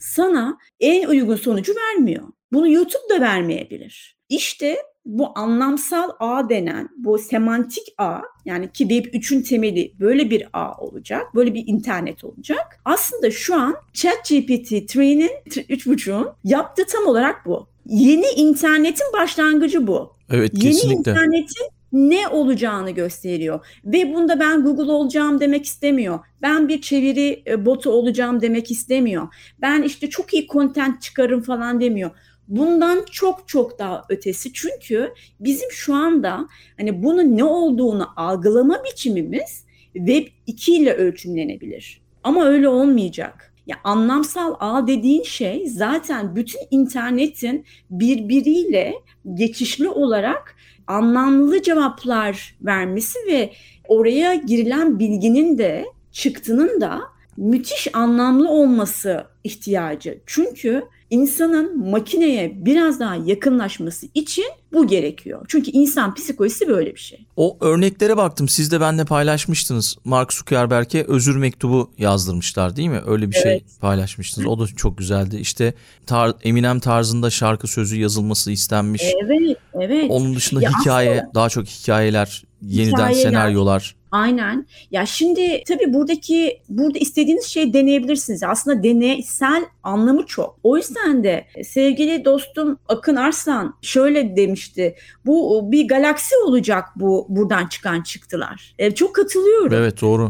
sana 0.00 0.58
en 0.80 1.08
uygun 1.08 1.36
sonucu 1.36 1.74
vermiyor. 1.76 2.22
Bunu 2.52 2.68
YouTube 2.68 3.08
da 3.10 3.20
vermeyebilir. 3.20 4.16
İşte 4.28 4.76
bu 5.08 5.38
anlamsal 5.38 6.10
ağ 6.20 6.48
denen 6.48 6.88
bu 6.96 7.18
semantik 7.18 7.84
ağ 7.98 8.20
yani 8.44 8.72
ki 8.72 8.88
Web 8.88 9.14
3'ün 9.14 9.42
temeli 9.42 9.92
böyle 10.00 10.30
bir 10.30 10.48
ağ 10.52 10.74
olacak. 10.76 11.34
Böyle 11.34 11.54
bir 11.54 11.64
internet 11.66 12.24
olacak. 12.24 12.80
Aslında 12.84 13.30
şu 13.30 13.54
an 13.54 13.76
ChatGPT 13.92 14.72
3'nin 14.72 15.30
3.5'un 15.46 16.28
yaptığı 16.44 16.86
tam 16.86 17.06
olarak 17.06 17.46
bu. 17.46 17.66
Yeni 17.86 18.26
internetin 18.36 19.06
başlangıcı 19.12 19.86
bu. 19.86 20.12
Evet 20.30 20.50
Yeni 20.54 20.72
kesinlikle. 20.72 21.10
internetin 21.10 21.66
ne 21.92 22.28
olacağını 22.28 22.90
gösteriyor. 22.90 23.66
Ve 23.84 24.14
bunda 24.14 24.40
ben 24.40 24.62
Google 24.62 24.92
olacağım 24.92 25.40
demek 25.40 25.66
istemiyor. 25.66 26.18
Ben 26.42 26.68
bir 26.68 26.80
çeviri 26.80 27.42
e, 27.46 27.66
botu 27.66 27.90
olacağım 27.90 28.40
demek 28.40 28.70
istemiyor. 28.70 29.28
Ben 29.60 29.82
işte 29.82 30.10
çok 30.10 30.34
iyi 30.34 30.46
content 30.46 31.02
çıkarım 31.02 31.42
falan 31.42 31.80
demiyor. 31.80 32.10
Bundan 32.48 33.04
çok 33.10 33.48
çok 33.48 33.78
daha 33.78 34.04
ötesi 34.08 34.52
çünkü 34.52 35.14
bizim 35.40 35.70
şu 35.70 35.94
anda 35.94 36.48
hani 36.76 37.02
bunun 37.02 37.36
ne 37.36 37.44
olduğunu 37.44 38.08
algılama 38.16 38.84
biçimimiz 38.84 39.64
Web 39.92 40.26
2 40.46 40.74
ile 40.74 40.94
ölçümlenebilir. 40.94 42.00
Ama 42.24 42.44
öyle 42.44 42.68
olmayacak. 42.68 43.54
Ya 43.66 43.76
anlamsal 43.84 44.54
ağ 44.60 44.86
dediğin 44.86 45.22
şey 45.22 45.66
zaten 45.66 46.36
bütün 46.36 46.60
internetin 46.70 47.64
birbiriyle 47.90 48.94
geçişli 49.34 49.88
olarak 49.88 50.56
anlamlı 50.86 51.62
cevaplar 51.62 52.56
vermesi 52.60 53.18
ve 53.26 53.52
oraya 53.88 54.34
girilen 54.34 54.98
bilginin 54.98 55.58
de 55.58 55.84
çıktının 56.12 56.80
da 56.80 57.00
müthiş 57.36 57.88
anlamlı 57.92 58.50
olması 58.50 59.26
ihtiyacı. 59.44 60.20
Çünkü 60.26 60.82
insanın 61.10 61.90
makineye 61.90 62.52
biraz 62.64 63.00
daha 63.00 63.14
yakınlaşması 63.16 64.06
için 64.14 64.44
bu 64.72 64.86
gerekiyor. 64.86 65.44
Çünkü 65.48 65.70
insan 65.70 66.14
psikolojisi 66.14 66.68
böyle 66.68 66.94
bir 66.94 67.00
şey. 67.00 67.26
O 67.36 67.56
örneklere 67.60 68.16
baktım. 68.16 68.48
Siz 68.48 68.70
de 68.72 68.80
benimle 68.80 69.04
paylaşmıştınız. 69.04 69.96
Mark 70.04 70.32
Zuckerberg'e 70.32 71.04
özür 71.08 71.36
mektubu 71.36 71.90
yazdırmışlar 71.98 72.76
değil 72.76 72.88
mi? 72.88 73.00
Öyle 73.06 73.28
bir 73.30 73.36
şey 73.36 73.52
Evet. 73.52 73.62
paylaşmıştınız. 73.80 74.48
O 74.48 74.58
da 74.58 74.66
çok 74.66 74.98
güzeldi. 74.98 75.36
İşte 75.36 75.74
tar 76.06 76.32
Eminem 76.42 76.80
tarzında 76.80 77.30
şarkı 77.30 77.66
sözü 77.68 78.00
yazılması 78.00 78.50
istenmiş. 78.52 79.02
Evet, 79.24 79.56
evet. 79.74 80.06
Onun 80.10 80.36
dışında 80.36 80.62
Ya 80.62 80.70
hikaye, 80.80 81.26
daha 81.34 81.48
çok 81.48 81.66
hikayeler, 81.66 82.44
yeniden 82.62 82.92
Hikayeler. 82.92 83.22
senaryolar. 83.22 83.97
Aynen. 84.10 84.66
Ya 84.90 85.06
şimdi 85.06 85.62
tabii 85.68 85.94
buradaki 85.94 86.60
burada 86.68 86.98
istediğiniz 86.98 87.44
şeyi 87.44 87.72
deneyebilirsiniz. 87.72 88.42
Aslında 88.42 88.82
deneysel 88.82 89.64
anlamı 89.82 90.26
çok. 90.26 90.58
O 90.62 90.76
yüzden 90.76 91.24
de 91.24 91.44
sevgili 91.64 92.24
dostum 92.24 92.78
Akın 92.88 93.16
Arslan 93.16 93.74
şöyle 93.82 94.36
demişti. 94.36 94.94
Bu 95.26 95.68
bir 95.72 95.88
galaksi 95.88 96.34
olacak 96.46 96.84
bu 96.96 97.26
buradan 97.28 97.66
çıkan 97.66 98.02
çıktılar. 98.02 98.74
E, 98.78 98.94
çok 98.94 99.14
katılıyorum. 99.14 99.72
Evet 99.72 100.00
doğru. 100.00 100.28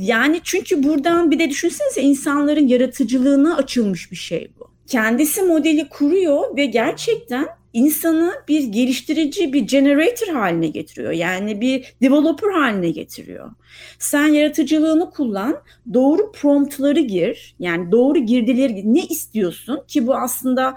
Yani 0.00 0.40
çünkü 0.44 0.82
buradan 0.82 1.30
bir 1.30 1.38
de 1.38 1.50
düşünsenize 1.50 2.00
insanların 2.00 2.68
yaratıcılığına 2.68 3.56
açılmış 3.56 4.10
bir 4.10 4.16
şey 4.16 4.52
bu. 4.60 4.70
Kendisi 4.86 5.42
modeli 5.42 5.88
kuruyor 5.88 6.56
ve 6.56 6.66
gerçekten 6.66 7.46
insanı 7.78 8.32
bir 8.48 8.62
geliştirici, 8.64 9.52
bir 9.52 9.60
generator 9.60 10.34
haline 10.34 10.68
getiriyor. 10.68 11.12
Yani 11.12 11.60
bir 11.60 11.94
developer 12.02 12.50
haline 12.50 12.90
getiriyor. 12.90 13.50
Sen 13.98 14.28
yaratıcılığını 14.28 15.10
kullan, 15.10 15.56
doğru 15.94 16.32
promptları 16.32 17.00
gir. 17.00 17.54
Yani 17.58 17.92
doğru 17.92 18.18
girdileri 18.18 18.74
gir. 18.74 18.84
Ne 18.84 19.04
istiyorsun 19.04 19.80
ki 19.88 20.06
bu 20.06 20.14
aslında 20.14 20.74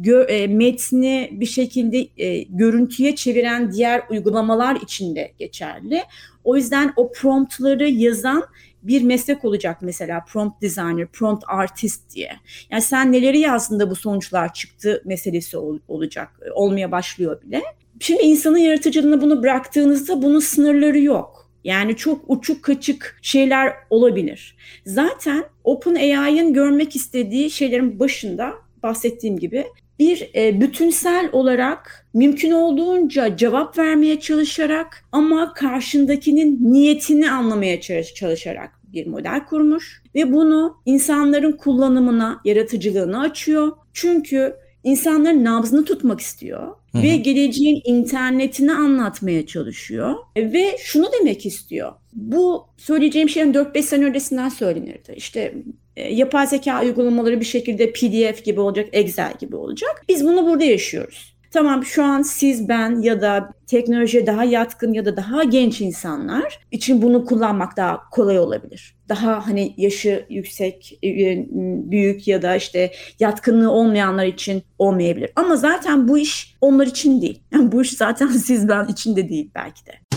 gö- 0.00 0.26
e, 0.26 0.46
metni 0.46 1.28
bir 1.32 1.46
şekilde 1.46 2.08
e, 2.16 2.42
görüntüye 2.42 3.14
çeviren 3.16 3.72
diğer 3.72 4.02
uygulamalar 4.10 4.76
için 4.76 5.16
de 5.16 5.32
geçerli. 5.38 6.02
O 6.44 6.56
yüzden 6.56 6.92
o 6.96 7.12
promptları 7.12 7.88
yazan 7.88 8.44
bir 8.82 9.02
meslek 9.02 9.44
olacak 9.44 9.78
mesela 9.80 10.24
prompt 10.24 10.62
designer, 10.62 11.06
prompt 11.06 11.44
artist 11.48 12.14
diye. 12.14 12.32
Yani 12.70 12.82
sen 12.82 13.12
neleri 13.12 13.38
yazdığında 13.38 13.90
bu 13.90 13.96
sonuçlar 13.96 14.54
çıktı 14.54 15.02
meselesi 15.04 15.56
ol- 15.56 15.78
olacak, 15.88 16.28
olmaya 16.54 16.92
başlıyor 16.92 17.42
bile. 17.42 17.62
Şimdi 18.00 18.22
insanın 18.22 18.58
yaratıcılığına 18.58 19.20
bunu 19.20 19.42
bıraktığınızda 19.42 20.22
bunun 20.22 20.40
sınırları 20.40 20.98
yok. 20.98 21.50
Yani 21.64 21.96
çok 21.96 22.24
uçuk 22.28 22.62
kaçık 22.62 23.18
şeyler 23.22 23.74
olabilir. 23.90 24.56
Zaten 24.86 25.44
OpenAI'ın 25.64 26.52
görmek 26.52 26.96
istediği 26.96 27.50
şeylerin 27.50 27.98
başında 28.00 28.52
bahsettiğim 28.82 29.38
gibi 29.38 29.64
bir 29.98 30.30
e, 30.36 30.60
bütünsel 30.60 31.28
olarak 31.32 32.06
mümkün 32.14 32.50
olduğunca 32.50 33.36
cevap 33.36 33.78
vermeye 33.78 34.20
çalışarak 34.20 35.04
ama 35.12 35.52
karşındakinin 35.54 36.72
niyetini 36.72 37.30
anlamaya 37.30 37.80
çalış- 37.80 38.14
çalışarak 38.14 38.70
bir 38.92 39.06
model 39.06 39.44
kurmuş 39.46 40.02
ve 40.14 40.32
bunu 40.32 40.76
insanların 40.86 41.52
kullanımına, 41.52 42.40
yaratıcılığına 42.44 43.20
açıyor. 43.20 43.72
Çünkü 43.92 44.56
insanların 44.84 45.44
nabzını 45.44 45.84
tutmak 45.84 46.20
istiyor 46.20 46.68
Hı 46.92 46.98
hı. 46.98 47.02
ve 47.02 47.16
geleceğin 47.16 47.82
internetini 47.84 48.72
anlatmaya 48.72 49.46
çalışıyor 49.46 50.14
ve 50.36 50.76
şunu 50.78 51.06
demek 51.20 51.46
istiyor. 51.46 51.92
Bu 52.12 52.66
söyleyeceğim 52.76 53.28
şeyin 53.28 53.52
4-5 53.54 53.82
sene 53.82 54.04
öncesinden 54.04 54.48
söylenirdi. 54.48 55.12
İşte 55.16 55.54
e, 55.96 56.14
yapay 56.14 56.46
zeka 56.46 56.82
uygulamaları 56.82 57.40
bir 57.40 57.44
şekilde 57.44 57.92
PDF 57.92 58.44
gibi 58.44 58.60
olacak, 58.60 58.88
Excel 58.92 59.34
gibi 59.38 59.56
olacak. 59.56 60.04
Biz 60.08 60.24
bunu 60.24 60.46
burada 60.46 60.64
yaşıyoruz. 60.64 61.32
Tamam 61.52 61.84
şu 61.84 62.04
an 62.04 62.22
siz, 62.22 62.68
ben 62.68 63.02
ya 63.02 63.20
da 63.20 63.50
teknolojiye 63.66 64.26
daha 64.26 64.44
yatkın 64.44 64.92
ya 64.92 65.04
da 65.04 65.16
daha 65.16 65.44
genç 65.44 65.80
insanlar 65.80 66.60
için 66.70 67.02
bunu 67.02 67.24
kullanmak 67.24 67.76
daha 67.76 68.10
kolay 68.10 68.38
olabilir. 68.38 68.94
Daha 69.08 69.46
hani 69.46 69.74
yaşı 69.76 70.26
yüksek, 70.28 70.98
e, 71.04 71.46
büyük 71.90 72.28
ya 72.28 72.42
da 72.42 72.56
işte 72.56 72.92
yatkınlığı 73.20 73.70
olmayanlar 73.70 74.26
için 74.26 74.62
olmayabilir. 74.78 75.30
Ama 75.36 75.56
zaten 75.56 76.08
bu 76.08 76.18
iş 76.18 76.56
onlar 76.60 76.86
için 76.86 77.22
değil. 77.22 77.40
Yani 77.52 77.72
bu 77.72 77.82
iş 77.82 77.90
zaten 77.90 78.26
siz, 78.46 78.68
ben 78.68 78.86
için 78.86 79.16
de 79.16 79.28
değil 79.28 79.50
belki 79.54 79.86
de. 79.86 80.11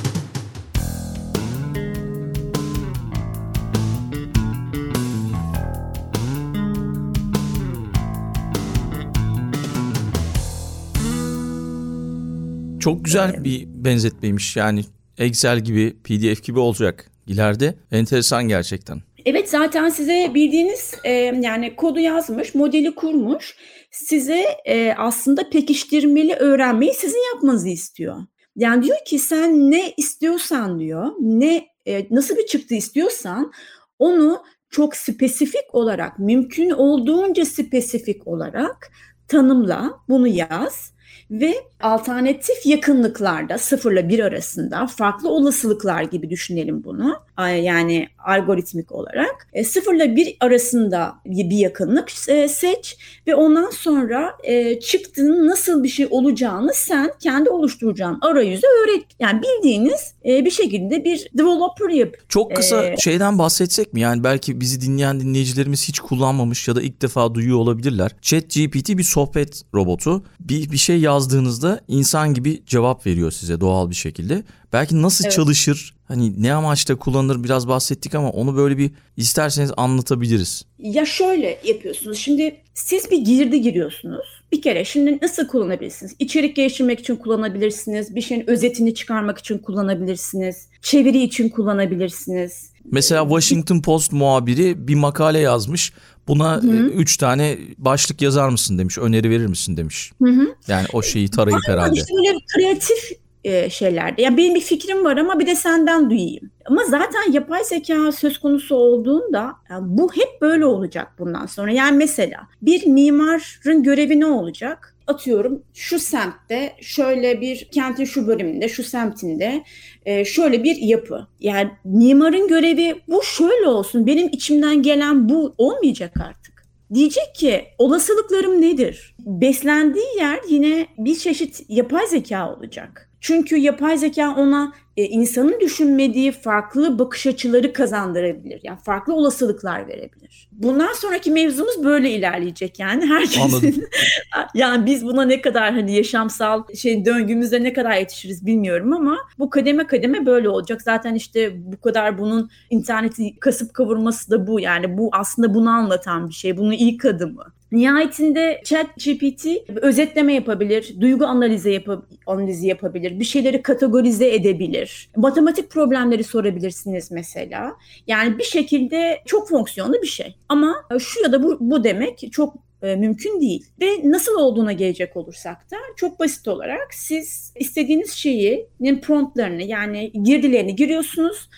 Çok 12.85 13.05
güzel 13.05 13.43
bir 13.43 13.65
benzetmeymiş. 13.67 14.55
Yani 14.55 14.81
Excel 15.17 15.59
gibi, 15.59 15.97
PDF 16.03 16.43
gibi 16.43 16.59
olacak 16.59 17.11
ileride. 17.27 17.75
Enteresan 17.91 18.47
gerçekten. 18.47 19.01
Evet 19.25 19.49
zaten 19.49 19.89
size 19.89 20.31
bildiğiniz 20.33 20.91
e, 21.03 21.11
yani 21.41 21.75
kodu 21.75 21.99
yazmış, 21.99 22.55
modeli 22.55 22.95
kurmuş. 22.95 23.55
Size 23.91 24.45
e, 24.65 24.93
aslında 24.97 25.49
pekiştirmeli 25.49 26.33
öğrenmeyi 26.33 26.93
sizin 26.93 27.33
yapmanızı 27.33 27.69
istiyor. 27.69 28.17
Yani 28.55 28.83
diyor 28.83 28.97
ki 29.05 29.19
sen 29.19 29.71
ne 29.71 29.93
istiyorsan 29.97 30.79
diyor, 30.79 31.11
ne 31.19 31.67
e, 31.85 32.07
nasıl 32.11 32.35
bir 32.37 32.45
çıktı 32.45 32.75
istiyorsan 32.75 33.51
onu 33.99 34.43
çok 34.69 34.95
spesifik 34.95 35.75
olarak, 35.75 36.19
mümkün 36.19 36.69
olduğunca 36.69 37.45
spesifik 37.45 38.27
olarak 38.27 38.91
tanımla, 39.27 39.99
bunu 40.09 40.27
yaz 40.27 40.94
ve 41.31 41.53
alternatif 41.81 42.65
yakınlıklarda 42.65 43.57
sıfırla 43.57 44.09
bir 44.09 44.19
arasında 44.19 44.87
farklı 44.87 45.29
olasılıklar 45.29 46.03
gibi 46.03 46.29
düşünelim 46.29 46.83
bunu. 46.83 47.15
Yani 47.61 48.07
algoritmik 48.25 48.91
olarak 48.91 49.47
e, 49.53 49.63
sıfırla 49.63 50.15
bir 50.15 50.37
arasında 50.39 51.15
bir 51.25 51.57
yakınlık 51.57 52.11
e, 52.27 52.47
seç 52.47 52.97
ve 53.27 53.35
ondan 53.35 53.69
sonra 53.69 54.33
e, 54.43 54.79
çıktığının 54.79 55.47
nasıl 55.47 55.83
bir 55.83 55.89
şey 55.89 56.07
olacağını 56.11 56.71
sen 56.73 57.11
kendi 57.19 57.49
oluşturacağın 57.49 58.17
arayüze 58.21 58.67
öğret. 58.67 59.03
Yani 59.19 59.41
bildiğiniz 59.41 60.13
e, 60.25 60.45
bir 60.45 60.51
şekilde 60.51 61.03
bir 61.03 61.29
developer 61.37 61.89
yap. 61.89 62.15
Çok 62.29 62.55
kısa 62.55 62.85
Ee, 62.85 62.97
şeyden 62.97 63.39
bahsetsek 63.39 63.93
mi? 63.93 64.01
Yani 64.01 64.23
belki 64.23 64.61
bizi 64.61 64.81
dinleyen 64.81 65.19
dinleyicilerimiz 65.19 65.87
hiç 65.87 65.99
kullanmamış 65.99 66.67
ya 66.67 66.75
da 66.75 66.81
ilk 66.81 67.01
defa 67.01 67.35
duyuyor 67.35 67.57
olabilirler. 67.57 68.11
ChatGPT 68.21 68.89
bir 68.89 69.03
sohbet 69.03 69.61
robotu. 69.73 70.23
Bir, 70.39 70.71
bir 70.71 70.77
şey 70.77 70.99
yazdığınızda 71.15 71.81
insan 71.87 72.33
gibi 72.33 72.61
cevap 72.65 73.05
veriyor 73.05 73.31
size 73.31 73.59
doğal 73.59 73.89
bir 73.89 73.95
şekilde. 73.95 74.43
Belki 74.73 75.01
nasıl 75.01 75.25
Evet. 75.25 75.33
çalışır, 75.33 75.93
hani 76.07 76.43
ne 76.43 76.53
amaçla 76.53 76.95
kullanılır 76.95 77.43
biraz 77.43 77.67
bahsettik 77.67 78.15
ama 78.15 78.29
onu 78.29 78.55
böyle 78.55 78.77
bir 78.77 78.91
isterseniz 79.17 79.71
anlatabiliriz. 79.77 80.65
Ya 80.79 81.05
şöyle 81.05 81.59
yapıyorsunuz. 81.65 82.17
Şimdi 82.17 82.55
siz 82.73 83.11
bir 83.11 83.17
girdi 83.17 83.61
giriyorsunuz. 83.61 84.25
Bir 84.51 84.61
kere 84.61 84.85
şimdi 84.85 85.19
nasıl 85.21 85.47
kullanabilirsiniz? 85.47 86.15
İçerik 86.19 86.55
geliştirmek 86.55 86.99
için 86.99 87.15
kullanabilirsiniz. 87.15 88.15
Bir 88.15 88.21
şeyin 88.21 88.49
özetini 88.49 88.95
çıkarmak 88.95 89.37
için 89.37 89.57
kullanabilirsiniz. 89.57 90.67
Çeviri 90.81 91.23
için 91.23 91.49
kullanabilirsiniz. 91.49 92.69
Mesela 92.91 93.23
Washington 93.23 93.81
Post 93.81 94.11
muhabiri 94.11 94.87
bir 94.87 94.95
makale 94.95 95.39
yazmış. 95.39 95.93
Buna 96.27 96.61
Hı. 96.61 96.67
e, 96.67 96.79
üç 96.79 97.17
tane 97.17 97.57
başlık 97.77 98.21
yazar 98.21 98.49
mısın 98.49 98.77
demiş, 98.77 98.97
öneri 98.97 99.29
verir 99.29 99.47
misin 99.47 99.77
demiş. 99.77 100.11
Hı 100.23 100.29
hı. 100.29 100.55
Yani 100.67 100.87
o 100.93 101.01
şeyi 101.01 101.31
tarayıp 101.31 101.67
herhalde. 101.67 101.95
İşte 101.95 102.13
böyle 102.17 102.37
kreatif 102.55 103.11
e, 103.43 103.69
şeylerde. 103.69 104.21
Ya 104.21 104.37
benim 104.37 104.55
bir 104.55 104.61
fikrim 104.61 105.03
var 105.03 105.17
ama 105.17 105.39
bir 105.39 105.47
de 105.47 105.55
senden 105.55 106.09
duyayım. 106.09 106.51
Ama 106.65 106.83
zaten 106.89 107.31
yapay 107.31 107.63
zeka 107.63 108.11
söz 108.11 108.37
konusu 108.37 108.75
olduğunda 108.75 109.55
yani 109.69 109.83
bu 109.87 110.11
hep 110.13 110.41
böyle 110.41 110.65
olacak 110.65 111.07
bundan 111.19 111.45
sonra. 111.45 111.71
Yani 111.71 111.97
mesela 111.97 112.47
bir 112.61 112.87
mimarın 112.87 113.83
görevi 113.83 114.19
ne 114.19 114.25
olacak? 114.25 114.94
Atıyorum 115.07 115.63
şu 115.73 115.99
semtte 115.99 116.75
şöyle 116.81 117.41
bir 117.41 117.67
kentin 117.71 118.05
şu 118.05 118.27
bölümünde 118.27 118.69
şu 118.69 118.83
semtinde 118.83 119.63
e, 120.05 120.25
şöyle 120.25 120.63
bir 120.63 120.75
yapı. 120.75 121.27
Yani 121.39 121.71
mimarın 121.85 122.47
görevi 122.47 123.01
bu 123.07 123.23
şöyle 123.23 123.67
olsun. 123.67 124.07
Benim 124.07 124.27
içimden 124.27 124.81
gelen 124.81 125.29
bu 125.29 125.55
olmayacak 125.57 126.13
artık. 126.19 126.65
Diyecek 126.93 127.35
ki 127.35 127.65
olasılıklarım 127.77 128.61
nedir? 128.61 129.15
Beslendiği 129.19 130.17
yer 130.17 130.39
yine 130.49 130.87
bir 130.97 131.15
çeşit 131.15 131.63
yapay 131.69 132.07
zeka 132.07 132.53
olacak. 132.55 133.09
Çünkü 133.25 133.57
yapay 133.57 133.97
zeka 133.97 134.35
ona 134.35 134.73
e, 134.97 135.03
insanın 135.03 135.59
düşünmediği 135.59 136.31
farklı 136.31 136.99
bakış 136.99 137.27
açıları 137.27 137.73
kazandırabilir. 137.73 138.59
Yani 138.63 138.79
farklı 138.79 139.13
olasılıklar 139.13 139.87
verebilir. 139.87 140.49
Bundan 140.51 140.93
sonraki 140.93 141.31
mevzumuz 141.31 141.83
böyle 141.83 142.11
ilerleyecek 142.11 142.79
yani 142.79 143.05
herkesin. 143.09 143.41
Anladım. 143.41 143.83
yani 144.53 144.85
biz 144.85 145.05
buna 145.05 145.23
ne 145.23 145.41
kadar 145.41 145.73
hani 145.73 145.95
yaşamsal 145.95 146.63
şey 146.75 147.05
döngümüzde 147.05 147.63
ne 147.63 147.73
kadar 147.73 147.97
yetişiriz 147.97 148.45
bilmiyorum 148.45 148.93
ama 148.93 149.17
bu 149.39 149.49
kademe 149.49 149.87
kademe 149.87 150.25
böyle 150.25 150.49
olacak. 150.49 150.81
Zaten 150.81 151.15
işte 151.15 151.71
bu 151.71 151.81
kadar 151.81 152.17
bunun 152.17 152.49
interneti 152.69 153.39
kasıp 153.39 153.73
kavurması 153.73 154.31
da 154.31 154.47
bu. 154.47 154.59
Yani 154.59 154.97
bu 154.97 155.09
aslında 155.11 155.53
bunu 155.53 155.69
anlatan 155.69 156.29
bir 156.29 156.33
şey. 156.33 156.57
Bunun 156.57 156.71
ilk 156.71 157.05
adımı. 157.05 157.54
Nihayetinde 157.71 158.61
ChatGPT 158.65 159.45
özetleme 159.75 160.33
yapabilir, 160.33 160.95
duygu 161.01 161.25
analizi, 161.25 161.71
yap- 161.71 162.05
analizi 162.27 162.67
yapabilir, 162.67 163.19
bir 163.19 163.25
şeyleri 163.25 163.61
kategorize 163.61 164.33
edebilir. 164.35 165.09
Matematik 165.15 165.71
problemleri 165.71 166.23
sorabilirsiniz 166.23 167.11
mesela. 167.11 167.73
Yani 168.07 168.37
bir 168.37 168.43
şekilde 168.43 169.21
çok 169.25 169.49
fonksiyonlu 169.49 170.01
bir 170.01 170.07
şey. 170.07 170.35
Ama 170.49 170.75
şu 170.99 171.23
ya 171.23 171.31
da 171.31 171.43
bu, 171.43 171.57
bu 171.59 171.83
demek 171.83 172.29
çok 172.31 172.55
e, 172.81 172.95
mümkün 172.95 173.41
değil. 173.41 173.65
Ve 173.81 173.87
nasıl 174.03 174.35
olduğuna 174.35 174.71
gelecek 174.71 175.17
olursak 175.17 175.71
da 175.71 175.77
çok 175.95 176.19
basit 176.19 176.47
olarak 176.47 176.93
siz 176.93 177.53
istediğiniz 177.55 178.11
şeyi 178.11 178.67
promptlarını 179.01 179.63
yani 179.63 180.11
girdilerini 180.23 180.75
giriyorsunuz. 180.75 181.49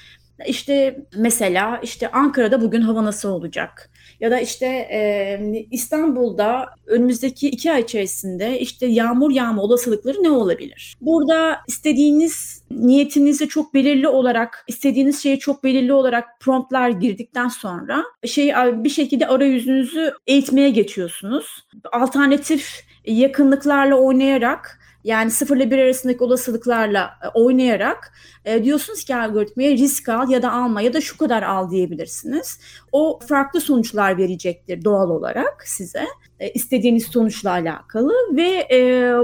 İşte 0.47 0.99
mesela 1.15 1.79
işte 1.83 2.11
Ankara'da 2.11 2.61
bugün 2.61 2.81
hava 2.81 3.05
nasıl 3.05 3.29
olacak? 3.29 3.91
Ya 4.19 4.31
da 4.31 4.39
işte 4.39 4.65
e, 4.65 5.65
İstanbul'da 5.71 6.65
önümüzdeki 6.85 7.49
iki 7.49 7.71
ay 7.71 7.81
içerisinde 7.81 8.59
işte 8.59 8.85
yağmur 8.85 9.31
yağma 9.31 9.61
olasılıkları 9.61 10.23
ne 10.23 10.29
olabilir? 10.29 10.97
Burada 11.01 11.57
istediğiniz 11.67 12.63
niyetinizi 12.71 13.47
çok 13.47 13.73
belirli 13.73 14.07
olarak, 14.07 14.63
istediğiniz 14.67 15.23
şeyi 15.23 15.39
çok 15.39 15.63
belirli 15.63 15.93
olarak 15.93 16.25
promptlar 16.39 16.89
girdikten 16.89 17.47
sonra 17.47 18.03
şey 18.25 18.53
bir 18.73 18.89
şekilde 18.89 19.27
arayüzünüzü 19.27 20.13
eğitmeye 20.27 20.69
geçiyorsunuz. 20.69 21.67
Alternatif 21.91 22.83
yakınlıklarla 23.05 23.95
oynayarak 23.95 24.79
yani 25.07 25.31
0 25.31 25.57
ile 25.57 25.71
1 25.71 25.77
arasındaki 25.77 26.23
olasılıklarla 26.23 27.11
e, 27.23 27.27
oynayarak 27.27 28.13
e, 28.45 28.63
diyorsunuz 28.63 29.03
ki 29.03 29.15
algoritmaya 29.15 29.71
risk 29.71 30.09
al 30.09 30.29
ya 30.29 30.41
da 30.41 30.51
alma 30.51 30.81
ya 30.81 30.93
da 30.93 31.01
şu 31.01 31.17
kadar 31.17 31.43
al 31.43 31.71
diyebilirsiniz. 31.71 32.59
O 32.91 33.19
farklı 33.27 33.61
sonuçlar 33.61 34.17
verecektir 34.17 34.83
doğal 34.83 35.09
olarak 35.09 35.63
size 35.67 36.05
e, 36.39 36.49
istediğiniz 36.49 37.05
sonuçla 37.05 37.51
alakalı 37.51 38.13
ve 38.31 38.67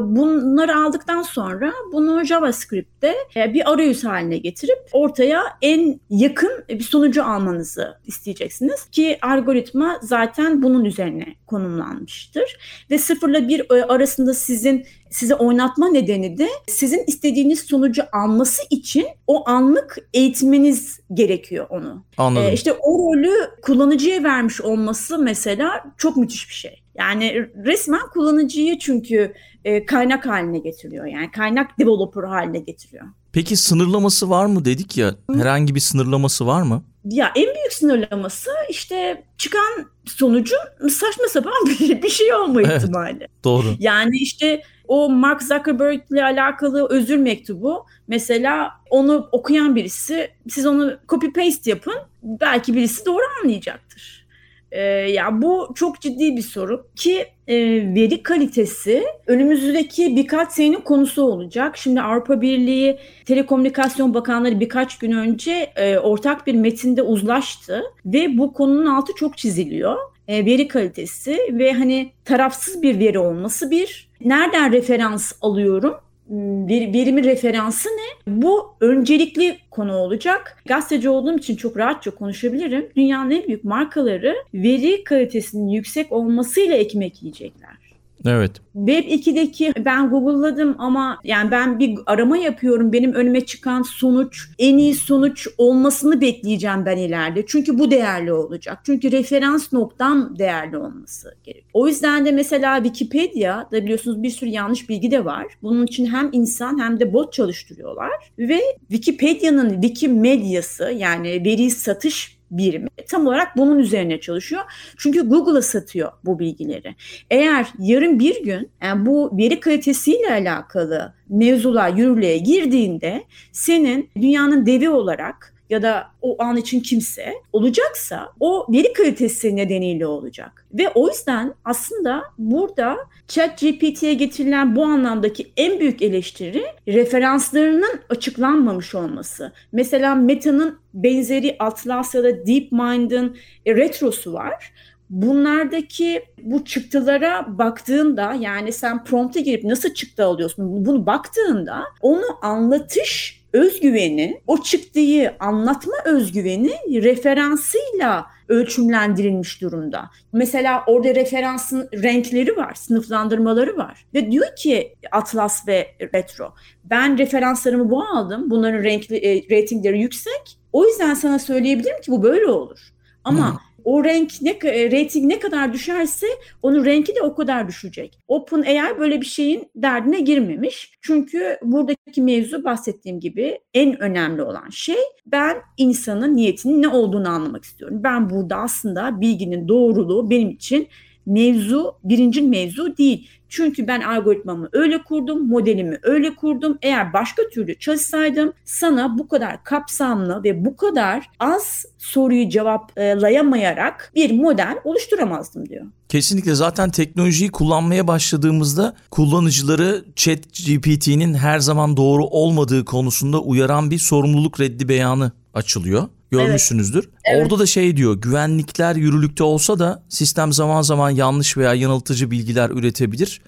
bunları 0.02 0.78
aldıktan 0.78 1.22
sonra 1.22 1.74
bunu 1.93 2.26
JavaScript'te 2.26 3.15
bir 3.36 3.72
arayüz 3.74 4.04
haline 4.04 4.38
getirip 4.38 4.80
ortaya 4.91 5.43
en 5.62 6.00
yakın 6.10 6.63
bir 6.69 6.84
sonucu 6.84 7.24
almanızı 7.24 7.98
isteyeceksiniz 8.06 8.86
ki 8.86 9.17
algoritma 9.22 10.00
zaten 10.02 10.63
bunun 10.63 10.86
üzerine 10.86 11.36
konumlanmıştır 11.48 12.58
ve 12.91 12.98
0 12.98 13.30
ile 13.30 13.48
1 13.48 13.93
arasında 13.93 14.34
sizin 14.34 14.86
size 15.13 15.36
oynatma 15.36 15.89
nedeni 15.89 16.38
de 16.38 16.49
sizin 16.67 17.04
istediğiniz 17.08 17.60
sonucu 17.60 18.04
alması 18.13 18.62
için 18.69 19.08
o 19.28 19.49
anlık 19.49 19.97
eğitmeniz 20.13 20.99
gerekiyor 21.13 21.67
onu. 21.69 22.06
Anladım. 22.17 22.47
Ee, 22.47 22.54
işte 22.54 22.73
o 22.73 22.99
rolü 22.99 23.34
kullanıcıya 23.62 24.23
vermiş 24.23 24.62
olması 24.62 25.19
mesela 25.19 25.84
çok 25.97 26.17
müthiş 26.17 26.49
bir 26.49 26.54
şey. 26.54 26.84
Yani 26.95 27.49
resmen 27.65 28.08
kullanıcıyı 28.13 28.80
çünkü 28.80 29.34
e, 29.65 29.86
kaynak 29.86 30.26
haline 30.26 30.60
getiriyor. 30.60 31.06
Yani 31.06 31.32
kaynak 31.32 31.80
developer 31.80 32.23
haline 32.23 32.60
getiriyor. 32.60 33.06
Peki 33.32 33.58
sınırlaması 33.58 34.30
var 34.30 34.45
mı 34.45 34.65
dedik 34.65 34.97
ya? 34.97 35.15
Herhangi 35.34 35.76
bir 35.76 35.80
sınırlaması 35.80 36.47
var 36.47 36.62
mı? 36.62 36.84
Ya 37.06 37.32
en 37.36 37.45
büyük 37.45 37.73
sınırlaması 37.73 38.49
işte 38.69 39.23
çıkan 39.38 39.86
sonucun 40.06 40.89
saçma 40.89 41.28
sapan 41.30 41.54
bir, 41.80 42.02
bir 42.02 42.10
şey 42.10 42.34
olma 42.34 42.62
Evet. 42.62 42.82
ihtimali. 42.84 43.28
Doğru. 43.43 43.67
Yani 43.80 44.17
işte 44.17 44.62
o 44.88 45.10
Mark 45.10 45.43
Zuckerberg 45.43 46.02
ile 46.12 46.24
alakalı 46.24 46.88
özür 46.89 47.17
mektubu 47.17 47.86
mesela 48.08 48.72
onu 48.89 49.30
okuyan 49.32 49.76
birisi 49.76 50.32
siz 50.50 50.65
onu 50.65 50.98
copy 51.10 51.28
paste 51.28 51.69
yapın 51.69 51.96
belki 52.24 52.76
birisi 52.76 53.06
doğru 53.06 53.24
anlayacaktır. 53.43 54.24
Ee, 54.72 54.82
ya 55.12 55.41
bu 55.41 55.72
çok 55.76 56.02
ciddi 56.02 56.38
bir 56.38 56.41
sorun 56.41 56.82
ki 56.96 57.26
e, 57.48 57.56
veri 57.96 58.24
kalitesi 58.24 59.04
önümüzdeki 59.28 60.15
birkaç 60.15 60.52
senenin 60.52 60.82
konusu 60.82 61.24
olacak. 61.24 61.78
Şimdi 61.78 62.02
Avrupa 62.02 62.41
Birliği 62.41 63.00
Telekomünikasyon 63.26 64.13
Bakanları 64.13 64.60
birkaç 64.60 64.98
gün 64.98 65.12
önce 65.12 65.52
e, 65.76 65.98
ortak 65.98 66.48
bir 66.48 66.56
metinde 66.56 67.02
uzlaştı 67.02 67.84
ve 68.06 68.38
bu 68.38 68.54
konunun 68.54 68.86
altı 68.86 69.13
çok 69.15 69.38
çiziliyor. 69.38 69.98
E, 70.28 70.46
veri 70.46 70.67
kalitesi 70.67 71.39
ve 71.52 71.74
hani 71.74 72.12
tarafsız 72.26 72.82
bir 72.82 73.00
veri 73.00 73.19
olması 73.19 73.72
bir. 73.72 74.12
Nereden 74.26 74.72
referans 74.72 75.32
alıyorum? 75.42 75.96
Hmm, 76.28 76.70
Ver, 76.70 76.94
verimin 76.94 77.24
referansı 77.24 77.90
ne? 77.90 78.34
Bu 78.42 78.76
öncelikli 78.80 79.58
konu 79.72 79.96
olacak. 79.96 80.58
Gazeteci 80.66 81.10
olduğum 81.10 81.38
için 81.38 81.56
çok 81.56 81.78
rahatça 81.78 82.12
konuşabilirim. 82.12 82.90
Dünyanın 82.96 83.32
en 83.32 83.48
büyük 83.48 83.64
markaları 83.64 84.36
veri 84.54 85.04
kalitesinin 85.04 85.68
yüksek 85.68 86.12
olmasıyla 86.12 86.76
ekmek 86.76 87.24
yiyecekler. 87.24 87.83
Evet. 88.26 88.52
Web 88.73 89.06
2'deki 89.06 89.73
ben 89.86 90.10
Google'ladım 90.10 90.76
ama 90.80 91.19
yani 91.23 91.52
ben 91.52 91.80
bir 91.80 91.99
arama 92.06 92.38
yapıyorum. 92.38 92.93
Benim 92.93 93.13
önüme 93.13 93.45
çıkan 93.45 93.82
sonuç 93.82 94.49
en 94.60 94.78
iyi 94.78 94.95
sonuç 94.95 95.47
olmasını 95.58 96.21
bekleyeceğim 96.21 96.86
ben 96.86 96.97
ileride. 96.97 97.45
Çünkü 97.47 97.80
bu 97.80 97.91
değerli 97.91 98.34
olacak. 98.34 98.80
Çünkü 98.86 99.12
referans 99.12 99.73
noktam 99.73 100.39
değerli 100.39 100.78
olması 100.78 101.36
gerekiyor. 101.43 101.69
O 101.73 101.88
yüzden 101.88 102.26
de 102.26 102.32
mesela 102.32 102.84
Wikipedia 102.84 103.71
da 103.71 103.84
biliyorsunuz 103.84 104.23
bir 104.23 104.30
sürü 104.30 104.49
yanlış 104.49 104.89
bilgi 104.89 105.12
de 105.12 105.26
var. 105.26 105.45
Bunun 105.62 105.86
için 105.86 106.06
hem 106.06 106.30
insan 106.32 106.80
hem 106.80 106.99
de 106.99 107.13
bot 107.13 107.34
çalıştırıyorlar 107.34 108.12
ve 108.39 108.60
Wikipedia'nın 108.80 109.82
Wikimedyası 109.82 110.84
yani 110.84 111.45
veri 111.45 111.71
satış 111.71 112.42
birimi 112.58 112.88
tam 113.10 113.28
olarak 113.28 113.58
bunun 113.58 113.80
üzerine 113.80 114.20
çalışıyor. 114.20 114.62
Çünkü 114.98 115.30
Google'a 115.30 115.62
satıyor 115.62 116.12
bu 116.26 116.39
bilgileri. 116.39 116.96
Eğer 117.32 117.68
yarın 117.80 118.20
bir 118.20 118.44
gün 118.44 118.70
yani 118.84 119.06
bu 119.06 119.38
veri 119.38 119.60
kalitesiyle 119.60 120.32
alakalı 120.32 121.13
mevzular 121.30 121.89
yürürlüğe 121.89 122.38
girdiğinde 122.38 123.24
senin 123.52 124.10
dünyanın 124.16 124.66
devi 124.66 124.89
olarak 124.89 125.53
ya 125.69 125.82
da 125.82 126.08
o 126.21 126.43
an 126.43 126.58
için 126.58 126.80
kimse 126.80 127.34
olacaksa 127.54 128.30
o 128.39 128.67
veri 128.73 128.93
kalitesi 128.93 129.56
nedeniyle 129.56 130.08
olacak. 130.08 130.65
Ve 130.73 130.89
o 130.89 131.08
yüzden 131.08 131.54
aslında 131.65 132.23
burada 132.38 132.97
ChatGPT'ye 133.28 134.13
getirilen 134.13 134.76
bu 134.76 134.86
anlamdaki 134.86 135.52
en 135.58 135.80
büyük 135.80 136.02
eleştiri 136.02 136.65
referanslarının 136.88 137.99
açıklanmamış 138.10 138.95
olması. 138.95 139.52
Mesela 139.71 140.15
Meta'nın 140.15 140.80
benzeri 140.93 141.56
Atlas 141.60 142.15
ya 142.15 142.23
da 142.23 142.47
DeepMind'ın 142.47 143.38
e, 143.65 143.76
retrosu 143.76 144.34
var. 144.34 144.73
bunlardaki 145.10 146.23
bu 146.41 146.65
çıktılara 146.65 147.45
baktığında 147.58 148.34
yani 148.34 148.71
sen 148.71 149.04
prompt'a 149.04 149.39
girip 149.39 149.63
nasıl 149.63 149.93
çıktı 149.93 150.26
alıyorsun 150.26 150.86
bunu 150.86 151.06
baktığında 151.06 151.84
onu 152.02 152.23
anlatış 152.41 153.42
özgüveni, 153.54 154.42
o 154.48 154.63
çıktığı 154.63 155.36
anlatma 155.39 155.94
özgüveni 156.06 156.72
referansıyla 157.04 158.26
ölçümlendirilmiş 158.48 159.62
durumda. 159.62 160.10
Mesela 160.34 160.84
orada 160.88 161.16
referansın 161.16 161.89
renkleri 161.94 162.58
var, 162.58 162.74
sınıflandırmaları 162.74 163.78
var. 163.78 164.06
Ve 164.13 164.32
diyor 164.32 164.56
ki 164.56 164.96
Atlas 165.12 165.68
ve 165.68 165.88
Retro, 166.16 166.54
ben 166.84 167.18
referanslarımı 167.18 167.89
bu 167.89 168.04
aldım, 168.04 168.50
bunların 168.50 168.84
renkli, 168.84 169.16
e, 169.18 169.58
ratingleri 169.58 170.02
yüksek. 170.02 170.58
O 170.74 170.86
yüzden 170.86 171.13
sana 171.13 171.39
söyleyebilirim 171.39 172.02
ki 172.02 172.12
bu 172.12 172.24
böyle 172.24 172.48
olur. 172.48 172.80
Ama 173.24 173.52
hmm 173.52 173.73
o 173.86 174.04
renk 174.04 174.32
ne 174.41 174.50
e, 174.50 174.91
rating 174.91 175.26
ne 175.26 175.39
kadar 175.39 175.74
düşerse 175.74 176.28
onun 176.62 176.86
renki 176.86 177.15
de 177.15 177.22
o 177.22 177.36
kadar 177.36 177.67
düşecek. 177.67 178.19
OpenAI 178.28 179.00
böyle 179.00 179.22
bir 179.22 179.26
şeyin 179.26 179.69
derdine 179.76 180.19
girmemiş. 180.19 180.91
Çünkü 181.02 181.58
buradaki 181.63 182.22
mevzu 182.22 182.63
bahsettiğim 182.63 183.19
gibi 183.19 183.60
en 183.74 184.00
önemli 184.02 184.41
olan 184.41 184.69
şey 184.69 185.00
ben 185.26 185.58
insanın 185.78 186.36
niyetinin 186.36 186.82
ne 186.82 186.88
olduğunu 186.88 187.30
anlamak 187.30 187.63
istiyorum. 187.63 188.00
Ben 188.04 188.30
burada 188.30 188.56
aslında 188.56 189.22
bilginin 189.22 189.67
doğruluğu 189.67 190.30
benim 190.30 190.50
için 190.50 190.88
mevzu 191.26 191.96
birinci 192.04 192.42
mevzu 192.42 192.98
değil. 192.98 193.28
Çünkü 193.50 193.88
ben 193.88 194.02
algoritmamı 194.02 194.70
öyle 194.72 195.04
kurdum, 195.04 195.48
modelimi 195.48 196.00
öyle 196.04 196.36
kurdum. 196.36 196.78
Eğer 196.82 197.14
başka 197.14 197.44
türlü 197.54 197.80
çalışsaydım 197.80 198.54
sana 198.66 199.18
bu 199.18 199.28
kadar 199.28 199.64
kapsamlı 199.64 200.44
ve 200.44 200.66
bu 200.66 200.78
kadar 200.78 201.30
az 201.40 201.86
soruyu 201.98 202.50
cevaplayamayarak 202.50 204.12
bir 204.16 204.32
model 204.32 204.78
oluşturamazdım 204.84 205.70
diyor. 205.70 205.86
Kesinlikle 206.10 206.56
zaten 206.56 206.90
teknolojiyi 206.90 207.52
kullanmaya 207.52 208.08
başladığımızda 208.08 208.96
kullanıcıları 209.12 210.06
chat 210.16 210.40
GPT'nin 210.40 211.34
her 211.34 211.60
zaman 211.60 211.98
doğru 211.98 212.26
olmadığı 212.26 212.86
konusunda 212.86 213.42
uyaran 213.42 213.92
bir 213.92 214.00
sorumluluk 214.00 214.60
reddi 214.60 214.90
beyanı 214.90 215.32
açılıyor. 215.54 216.08
Görmüşsünüzdür. 216.41 217.10
Evet. 217.26 217.43
Orada 217.43 217.60
da 217.60 217.65
şey 217.65 217.98
diyor 217.98 218.13
güvenlikler 218.22 218.96
yürürlükte 218.96 219.43
olsa 219.43 219.80
da 219.80 220.04
sistem 220.10 220.54
zaman 220.54 220.82
zaman 220.82 221.10
yanlış 221.10 221.58
veya 221.58 221.74
yanıltıcı 221.74 222.32
bilgiler 222.32 222.69
üretebilir. 222.69 223.41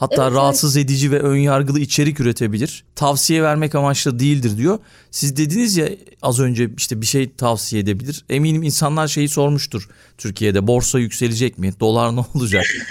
Hatta 0.00 0.24
evet, 0.24 0.36
rahatsız 0.36 0.76
evet. 0.76 0.86
edici 0.86 1.12
ve 1.12 1.20
önyargılı 1.20 1.80
içerik 1.80 2.20
üretebilir. 2.20 2.84
Tavsiye 2.94 3.42
vermek 3.42 3.74
amaçlı 3.74 4.18
değildir 4.18 4.56
diyor. 4.56 4.78
Siz 5.10 5.36
dediniz 5.36 5.76
ya 5.76 5.88
az 6.22 6.40
önce 6.40 6.70
işte 6.76 7.00
bir 7.00 7.06
şey 7.06 7.30
tavsiye 7.30 7.82
edebilir. 7.82 8.24
Eminim 8.30 8.62
insanlar 8.62 9.08
şeyi 9.08 9.28
sormuştur 9.28 9.88
Türkiye'de. 10.18 10.66
Borsa 10.66 10.98
yükselecek 10.98 11.58
mi? 11.58 11.72
Dolar 11.80 12.16
ne 12.16 12.20
olacak? 12.34 12.64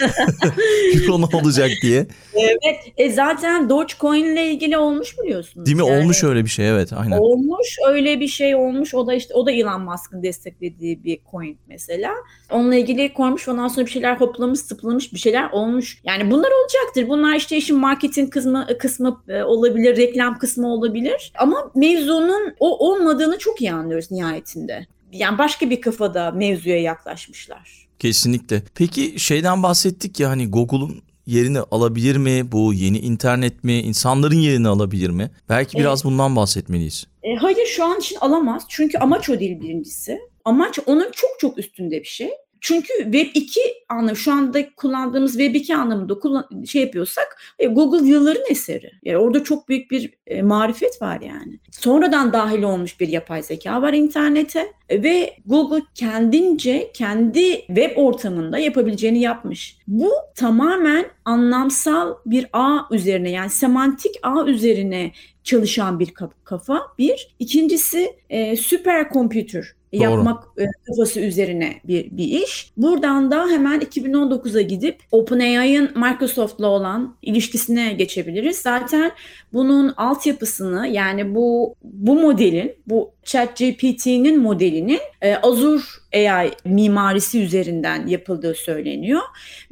Euro 0.94 1.20
ne 1.20 1.36
olacak 1.36 1.70
diye. 1.82 2.06
Evet. 2.34 2.92
E 2.96 3.10
zaten 3.10 3.68
Dogecoin 3.68 4.24
ile 4.24 4.50
ilgili 4.50 4.78
olmuş 4.78 5.18
biliyorsunuz. 5.18 5.66
Değil 5.66 5.76
mi? 5.76 5.86
Yani, 5.86 6.02
olmuş 6.02 6.24
öyle 6.24 6.44
bir 6.44 6.50
şey 6.50 6.68
evet. 6.68 6.92
Aynen. 6.92 7.18
Olmuş 7.18 7.76
öyle 7.88 8.20
bir 8.20 8.28
şey 8.28 8.54
olmuş. 8.54 8.94
O 8.94 9.06
da 9.06 9.14
işte 9.14 9.34
o 9.34 9.46
da 9.46 9.52
Elon 9.52 9.80
Musk'ın 9.80 10.22
desteklediği 10.22 11.04
bir 11.04 11.18
coin 11.30 11.58
mesela. 11.68 12.12
Onunla 12.50 12.74
ilgili 12.74 13.12
koymuş 13.12 13.48
ondan 13.48 13.68
sonra 13.68 13.86
bir 13.86 13.90
şeyler 13.90 14.16
hoplamış 14.16 14.60
zıplamış 14.60 15.12
bir 15.12 15.18
şeyler 15.18 15.50
olmuş. 15.50 16.00
Yani 16.04 16.30
bunlar 16.30 16.50
olacaktır. 16.60 16.99
Bunlar 17.08 17.34
işte 17.34 17.56
işin 17.56 17.78
marketing 17.78 18.32
kısmı, 18.32 18.66
kısmı 18.78 19.22
e, 19.28 19.42
olabilir, 19.42 19.96
reklam 19.96 20.38
kısmı 20.38 20.68
olabilir. 20.68 21.32
Ama 21.38 21.70
mevzunun 21.74 22.54
o 22.60 22.88
olmadığını 22.88 23.38
çok 23.38 23.60
iyi 23.60 23.72
anlıyoruz 23.72 24.10
nihayetinde. 24.10 24.86
Yani 25.12 25.38
başka 25.38 25.70
bir 25.70 25.80
kafada 25.80 26.30
mevzuya 26.30 26.80
yaklaşmışlar. 26.80 27.88
Kesinlikle. 27.98 28.62
Peki 28.74 29.20
şeyden 29.20 29.62
bahsettik 29.62 30.20
ya 30.20 30.30
hani 30.30 30.50
Google'un 30.50 31.02
yerini 31.26 31.60
alabilir 31.60 32.16
mi? 32.16 32.52
Bu 32.52 32.74
yeni 32.74 32.98
internet 32.98 33.64
mi? 33.64 33.72
İnsanların 33.72 34.36
yerini 34.36 34.68
alabilir 34.68 35.10
mi? 35.10 35.30
Belki 35.48 35.78
biraz 35.78 35.98
evet. 35.98 36.04
bundan 36.04 36.36
bahsetmeliyiz. 36.36 37.06
E, 37.22 37.36
hayır 37.36 37.66
şu 37.66 37.84
an 37.84 37.98
için 37.98 38.16
alamaz. 38.20 38.62
Çünkü 38.68 38.98
amaç 38.98 39.30
o 39.30 39.40
değil 39.40 39.60
birincisi. 39.60 40.20
Amaç 40.44 40.78
onun 40.86 41.10
çok 41.12 41.30
çok 41.38 41.58
üstünde 41.58 42.00
bir 42.00 42.08
şey. 42.08 42.30
Çünkü 42.60 42.92
Web 43.02 43.26
2 43.34 43.60
anlamı 43.88 44.16
şu 44.16 44.32
anda 44.32 44.74
kullandığımız 44.76 45.32
Web 45.38 45.54
2 45.54 45.76
anlamında 45.76 46.18
kullan, 46.18 46.64
şey 46.66 46.82
yapıyorsak 46.82 47.42
e, 47.58 47.66
Google 47.66 48.08
yılların 48.08 48.42
eseri. 48.50 48.90
Yani 49.02 49.18
orada 49.18 49.44
çok 49.44 49.68
büyük 49.68 49.90
bir 49.90 50.14
e, 50.26 50.42
marifet 50.42 51.02
var 51.02 51.20
yani. 51.20 51.60
Sonradan 51.70 52.32
dahil 52.32 52.62
olmuş 52.62 53.00
bir 53.00 53.08
yapay 53.08 53.42
zeka 53.42 53.82
var 53.82 53.92
internete 53.92 54.72
ve 54.90 55.36
Google 55.46 55.82
kendince 55.94 56.90
kendi 56.94 57.66
web 57.66 57.96
ortamında 57.96 58.58
yapabileceğini 58.58 59.20
yapmış. 59.20 59.78
Bu 59.86 60.10
tamamen 60.36 61.06
anlamsal 61.24 62.14
bir 62.26 62.46
ağ 62.52 62.78
üzerine 62.90 63.30
yani 63.30 63.50
semantik 63.50 64.14
ağ 64.22 64.44
üzerine 64.46 65.12
çalışan 65.44 66.00
bir 66.00 66.14
kafa. 66.44 66.82
Bir. 66.98 67.34
İkincisi 67.38 68.16
e, 68.30 68.56
süper 68.56 69.12
computer 69.12 69.79
Doğru. 69.94 70.02
yapmak 70.02 70.44
e, 70.58 70.64
kafası 70.86 71.20
üzerine 71.20 71.80
bir, 71.84 72.10
bir 72.10 72.24
iş. 72.24 72.72
Buradan 72.76 73.30
da 73.30 73.48
hemen 73.48 73.80
2019'a 73.80 74.60
gidip 74.60 74.98
OpenAI'ın 75.10 75.90
Microsoft'la 75.94 76.66
olan 76.66 77.16
ilişkisine 77.22 77.92
geçebiliriz. 77.92 78.56
Zaten 78.58 79.12
bunun 79.52 79.94
altyapısını 79.96 80.88
yani 80.88 81.34
bu 81.34 81.74
bu 81.82 82.20
modelin, 82.20 82.72
bu 82.86 83.10
ChatGPT'nin 83.24 84.40
modelinin 84.40 85.00
e, 85.22 85.34
Azure 85.34 85.82
AI 86.14 86.50
mimarisi 86.64 87.42
üzerinden 87.42 88.06
yapıldığı 88.06 88.54
söyleniyor. 88.54 89.20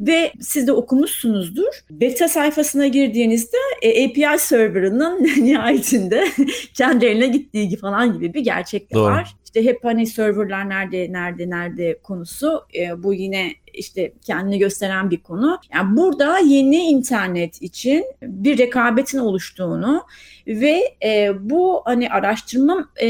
Ve 0.00 0.32
siz 0.40 0.66
de 0.66 0.72
okumuşsunuzdur. 0.72 1.84
Beta 1.90 2.28
sayfasına 2.28 2.86
girdiğinizde 2.86 3.56
e, 3.82 4.04
API 4.04 4.38
serverının 4.38 5.22
nihayetinde 5.44 6.28
kendi 6.74 7.06
eline 7.06 7.26
gittiği 7.26 7.76
falan 7.76 8.12
gibi 8.12 8.34
bir 8.34 8.40
gerçek 8.40 8.94
de 8.94 8.98
var. 8.98 9.34
İşte 9.48 9.64
hep 9.64 9.84
hani 9.84 10.06
serverlar 10.06 10.68
nerede 10.68 11.12
nerede 11.12 11.50
nerede 11.50 11.98
konusu 12.02 12.66
e, 12.78 13.02
bu 13.02 13.14
yine 13.14 13.52
işte 13.74 14.12
kendini 14.26 14.58
gösteren 14.58 15.10
bir 15.10 15.16
konu. 15.16 15.58
Yani 15.74 15.96
burada 15.96 16.38
yeni 16.38 16.76
internet 16.76 17.62
için 17.62 18.04
bir 18.22 18.58
rekabetin 18.58 19.18
oluştuğunu 19.18 20.02
ve 20.46 20.96
e, 21.04 21.30
bu 21.50 21.82
hani 21.84 22.10
araştırma 22.10 22.90
e, 22.96 23.08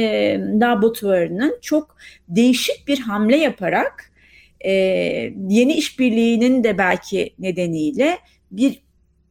laboratuvarının 0.61 1.59
çok 1.63 1.97
değişik 2.29 2.89
bir 2.89 3.01
hamle 3.01 3.37
yaparak 3.37 4.13
e, 4.61 4.73
yeni 5.49 5.73
işbirliğinin 5.75 6.65
de 6.65 6.79
belki 6.79 7.35
nedeniyle 7.39 8.19
bir 8.51 8.83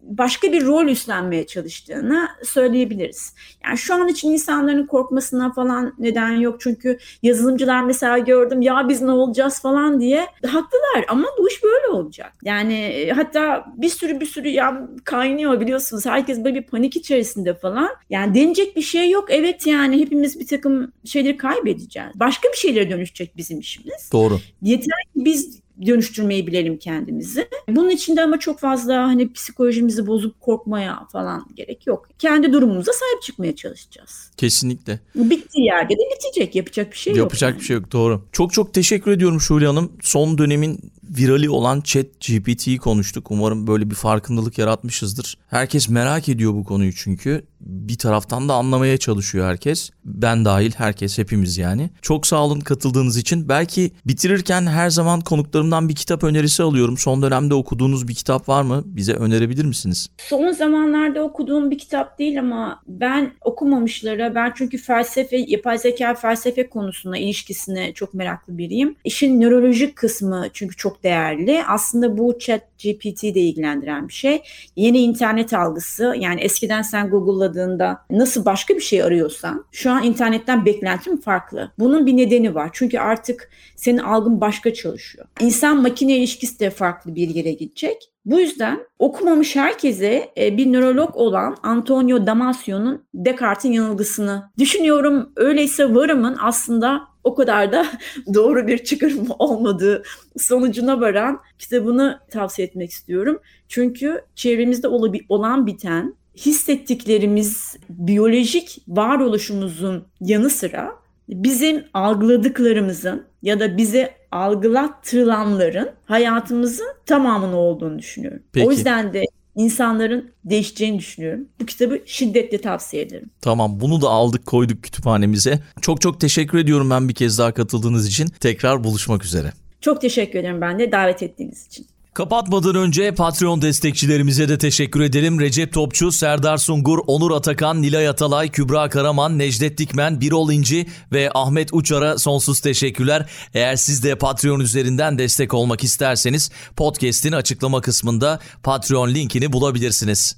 başka 0.08 0.52
bir 0.52 0.66
rol 0.66 0.86
üstlenmeye 0.86 1.48
çalıştığını 1.48 2.28
söyleyebiliriz. 2.44 3.34
Yani 3.66 3.78
şu 3.78 3.94
an 3.94 4.08
için 4.08 4.32
insanların 4.32 4.86
korkmasına 4.86 5.54
falan 5.54 5.94
neden 6.00 6.32
yok. 6.32 6.62
Çünkü 6.62 6.98
yazılımcılar 7.24 7.84
mesela 7.84 8.18
gördüm 8.18 8.62
ya 8.62 8.90
biz 8.90 9.02
ne 9.02 9.12
olacağız 9.12 9.62
falan 9.62 10.00
diye 10.00 10.28
haklılar 10.46 11.06
ama 11.08 11.28
bu 11.40 11.50
iş 11.50 11.64
böyle 11.64 11.88
olacak. 11.88 12.34
Yani 12.44 12.74
e, 12.74 13.12
hatta 13.12 13.66
bir 13.78 13.90
sürü 13.90 14.20
bir 14.20 14.26
sürü 14.26 14.48
ya 14.48 14.88
kaynıyor 15.04 15.60
biliyorsunuz. 15.60 16.06
Herkes 16.06 16.44
böyle 16.44 16.56
bir 16.56 16.68
panik 16.68 16.96
içerisinde 16.96 17.54
falan. 17.54 17.90
Yani 18.10 18.36
denecek 18.36 18.76
bir 18.76 18.82
şey 18.82 19.10
yok. 19.10 19.26
Evet 19.30 19.68
yani 19.68 20.00
hepimiz 20.00 20.40
bir 20.40 20.48
takım 20.48 20.92
şeyleri 21.06 21.38
kaybedeceğiz. 21.38 22.10
Başka 22.16 22.50
bir 22.50 22.58
şeylere 22.58 22.90
dönüşecek 22.90 23.38
bizim 23.38 23.60
işimiz. 23.60 24.10
Doğru. 24.14 24.40
Yeter 24.62 25.04
ki 25.14 25.26
biz 25.26 25.67
dönüştürmeyi 25.86 26.48
bilelim 26.48 26.78
kendimizi. 26.78 27.48
Bunun 27.70 27.90
için 27.90 28.16
de 28.16 28.22
ama 28.22 28.40
çok 28.40 28.60
fazla 28.60 29.08
hani 29.08 29.34
psikolojimizi 29.34 30.08
bozup 30.08 30.42
korkmaya 30.42 31.08
falan 31.12 31.46
gerek 31.56 31.88
yok. 31.88 32.10
Kendi 32.20 32.54
durumumuza 32.54 32.92
sahip 32.94 33.22
çıkmaya 33.22 33.56
çalışacağız. 33.56 34.32
Kesinlikle. 34.38 35.00
Bittiği 35.16 35.66
yerde 35.66 35.94
de 35.94 36.04
bitecek. 36.16 36.56
Yapacak 36.56 36.92
bir 36.92 36.98
şey 36.98 37.14
yok. 37.14 37.18
Yapacak 37.18 37.52
yani. 37.52 37.60
bir 37.60 37.66
şey 37.66 37.76
yok 37.76 37.92
doğru. 37.92 38.22
Çok 38.32 38.54
çok 38.54 38.74
teşekkür 38.74 39.12
ediyorum 39.12 39.42
Şule 39.42 39.68
Hanım. 39.68 39.92
Son 40.02 40.38
dönemin 40.38 40.92
virali 41.10 41.50
olan 41.50 41.82
Chat 41.82 42.06
GPT'yi 42.06 42.78
konuştuk. 42.78 43.32
Umarım 43.32 43.68
böyle 43.68 43.90
bir 43.90 43.96
farkındalık 43.96 44.58
yaratmışızdır. 44.58 45.38
Herkes 45.48 45.90
merak 45.90 46.30
ediyor 46.30 46.54
bu 46.54 46.64
konuyu 46.64 46.94
çünkü. 46.94 47.46
Bir 47.62 47.98
taraftan 47.98 48.50
da 48.50 48.54
anlamaya 48.54 48.98
çalışıyor 48.98 49.48
herkes. 49.48 49.90
Ben 50.06 50.46
dahil 50.46 50.72
herkes 50.78 51.18
hepimiz 51.18 51.58
yani. 51.58 51.90
Çok 52.02 52.28
sağ 52.28 52.44
olun 52.44 52.60
katıldığınız 52.60 53.18
için. 53.18 53.50
Belki 53.50 53.92
bitirirken 54.06 54.66
her 54.66 54.90
zaman 54.90 55.22
konuklarımdan 55.22 55.90
bir 55.90 55.96
kitap 55.96 56.24
önerisi 56.24 56.64
alıyorum. 56.64 56.98
Son 56.98 57.22
dönemde 57.22 57.54
okuduğunuz 57.54 58.08
bir 58.08 58.14
kitap 58.14 58.50
var 58.50 58.62
mı? 58.62 58.84
Bize 58.86 59.14
önerebilir 59.14 59.66
misiniz? 59.66 60.10
Son 60.18 60.52
zamanlarda 60.52 61.24
okuduğum 61.24 61.72
bir 61.72 61.78
kitap 61.78 62.20
değil 62.20 62.40
ama 62.40 62.82
ben 62.88 63.34
okumamışlara 63.42 64.36
ben 64.36 64.54
çünkü 64.56 64.78
felsefe, 64.78 65.46
yapay 65.48 65.78
zeka 65.78 66.14
felsefe 66.16 66.70
konusuna 66.70 67.18
ilişkisine 67.18 67.94
çok 67.94 68.14
meraklı 68.14 68.58
biriyim. 68.58 68.96
İşin 69.04 69.42
nörolojik 69.42 69.96
kısmı 69.96 70.48
çünkü 70.54 70.76
çok 70.76 70.97
değerli. 71.04 71.64
Aslında 71.68 72.18
bu 72.18 72.40
chat 72.40 72.62
GPT 72.84 73.24
de 73.24 73.40
ilgilendiren 73.40 74.08
bir 74.08 74.14
şey. 74.14 74.42
Yeni 74.76 75.00
internet 75.00 75.54
algısı 75.54 76.16
yani 76.20 76.42
eskiden 76.42 76.82
sen 76.82 77.10
Google'ladığında 77.10 78.06
nasıl 78.10 78.46
başka 78.46 78.76
bir 78.76 78.82
şey 78.82 79.04
arıyorsan 79.04 79.66
şu 79.72 79.92
an 79.92 80.04
internetten 80.04 80.66
beklentim 80.66 81.22
farklı. 81.22 81.72
Bunun 81.80 82.06
bir 82.06 82.18
nedeni 82.18 82.56
var. 82.56 82.70
Çünkü 82.74 83.00
artık 83.00 83.50
senin 83.76 83.98
algın 83.98 84.42
başka 84.42 84.74
çalışıyor. 84.74 85.26
İnsan 85.40 85.82
makine 85.82 86.18
ilişkisi 86.18 86.60
de 86.60 86.70
farklı 86.70 87.16
bir 87.16 87.30
yere 87.30 87.52
gidecek. 87.52 88.12
Bu 88.28 88.40
yüzden 88.40 88.80
okumamış 89.00 89.56
herkese 89.56 90.32
e, 90.38 90.58
bir 90.58 90.74
nörolog 90.74 91.16
olan 91.16 91.58
Antonio 91.64 92.26
Damasio'nun 92.26 93.04
Descartes'in 93.14 93.72
yanılgısını 93.72 94.50
düşünüyorum. 94.58 95.30
Öyleyse 95.36 95.96
varımın 95.96 96.38
aslında 96.42 97.02
o 97.28 97.36
kadar 97.36 97.72
da 97.72 97.86
doğru 98.34 98.68
bir 98.68 98.78
çıkarım 98.78 99.28
olmadığı 99.40 100.04
sonucuna 100.38 101.02
varan 101.02 101.42
kitabını 101.60 102.20
tavsiye 102.32 102.68
etmek 102.68 102.92
istiyorum. 102.92 103.40
Çünkü 103.68 104.22
çevremizde 104.36 104.88
olan 105.30 105.68
biten 105.68 106.16
hissettiklerimiz 106.38 107.78
biyolojik 107.90 108.82
varoluşumuzun 108.88 110.08
yanı 110.22 110.50
sıra 110.50 110.92
bizim 111.30 111.84
algıladıklarımızın 111.94 113.24
ya 113.42 113.60
da 113.60 113.78
bize 113.78 114.14
algılattırılanların 114.32 115.90
hayatımızın 116.06 116.88
tamamını 117.06 117.58
olduğunu 117.58 118.00
düşünüyorum. 118.00 118.44
Peki. 118.54 118.68
O 118.68 118.72
yüzden 118.72 119.14
de 119.14 119.24
insanların 119.58 120.32
değişeceğini 120.46 121.00
düşünüyorum. 121.00 121.48
Bu 121.62 121.66
kitabı 121.66 122.00
şiddetle 122.06 122.62
tavsiye 122.62 123.04
ederim. 123.04 123.30
Tamam 123.42 123.80
bunu 123.80 124.02
da 124.02 124.10
aldık 124.10 124.46
koyduk 124.46 124.84
kütüphanemize. 124.84 125.60
Çok 125.82 126.02
çok 126.02 126.20
teşekkür 126.20 126.58
ediyorum 126.58 126.90
ben 126.90 127.10
bir 127.10 127.14
kez 127.14 127.40
daha 127.40 127.54
katıldığınız 127.54 128.08
için. 128.08 128.28
Tekrar 128.28 128.84
buluşmak 128.84 129.26
üzere. 129.26 129.54
Çok 129.82 130.02
teşekkür 130.02 130.40
ederim 130.40 130.62
ben 130.62 130.80
de 130.80 130.92
davet 130.92 131.24
ettiğiniz 131.24 131.68
için. 131.68 131.88
Kapatmadan 132.18 132.76
önce 132.76 133.12
Patreon 133.12 133.62
destekçilerimize 133.62 134.50
de 134.50 134.58
teşekkür 134.58 135.02
ederim. 135.02 135.40
Recep 135.40 135.74
Topçu, 135.74 136.12
Serdar 136.12 136.58
Sungur, 136.58 137.00
Onur 137.08 137.32
Atakan, 137.32 137.82
Nilay 137.82 138.08
Atalay, 138.08 138.50
Kübra 138.50 138.90
Karaman, 138.90 139.40
Necdet 139.40 139.78
Dikmen, 139.78 140.22
Birol 140.22 140.52
İnci 140.52 140.88
ve 141.12 141.30
Ahmet 141.34 141.74
Uçar'a 141.74 142.18
sonsuz 142.18 142.60
teşekkürler. 142.60 143.30
Eğer 143.54 143.76
siz 143.76 144.04
de 144.04 144.16
Patreon 144.16 144.60
üzerinden 144.60 145.18
destek 145.18 145.54
olmak 145.54 145.84
isterseniz 145.84 146.52
podcast'in 146.76 147.32
açıklama 147.32 147.82
kısmında 147.82 148.40
Patreon 148.64 149.14
linkini 149.14 149.54
bulabilirsiniz. 149.54 150.38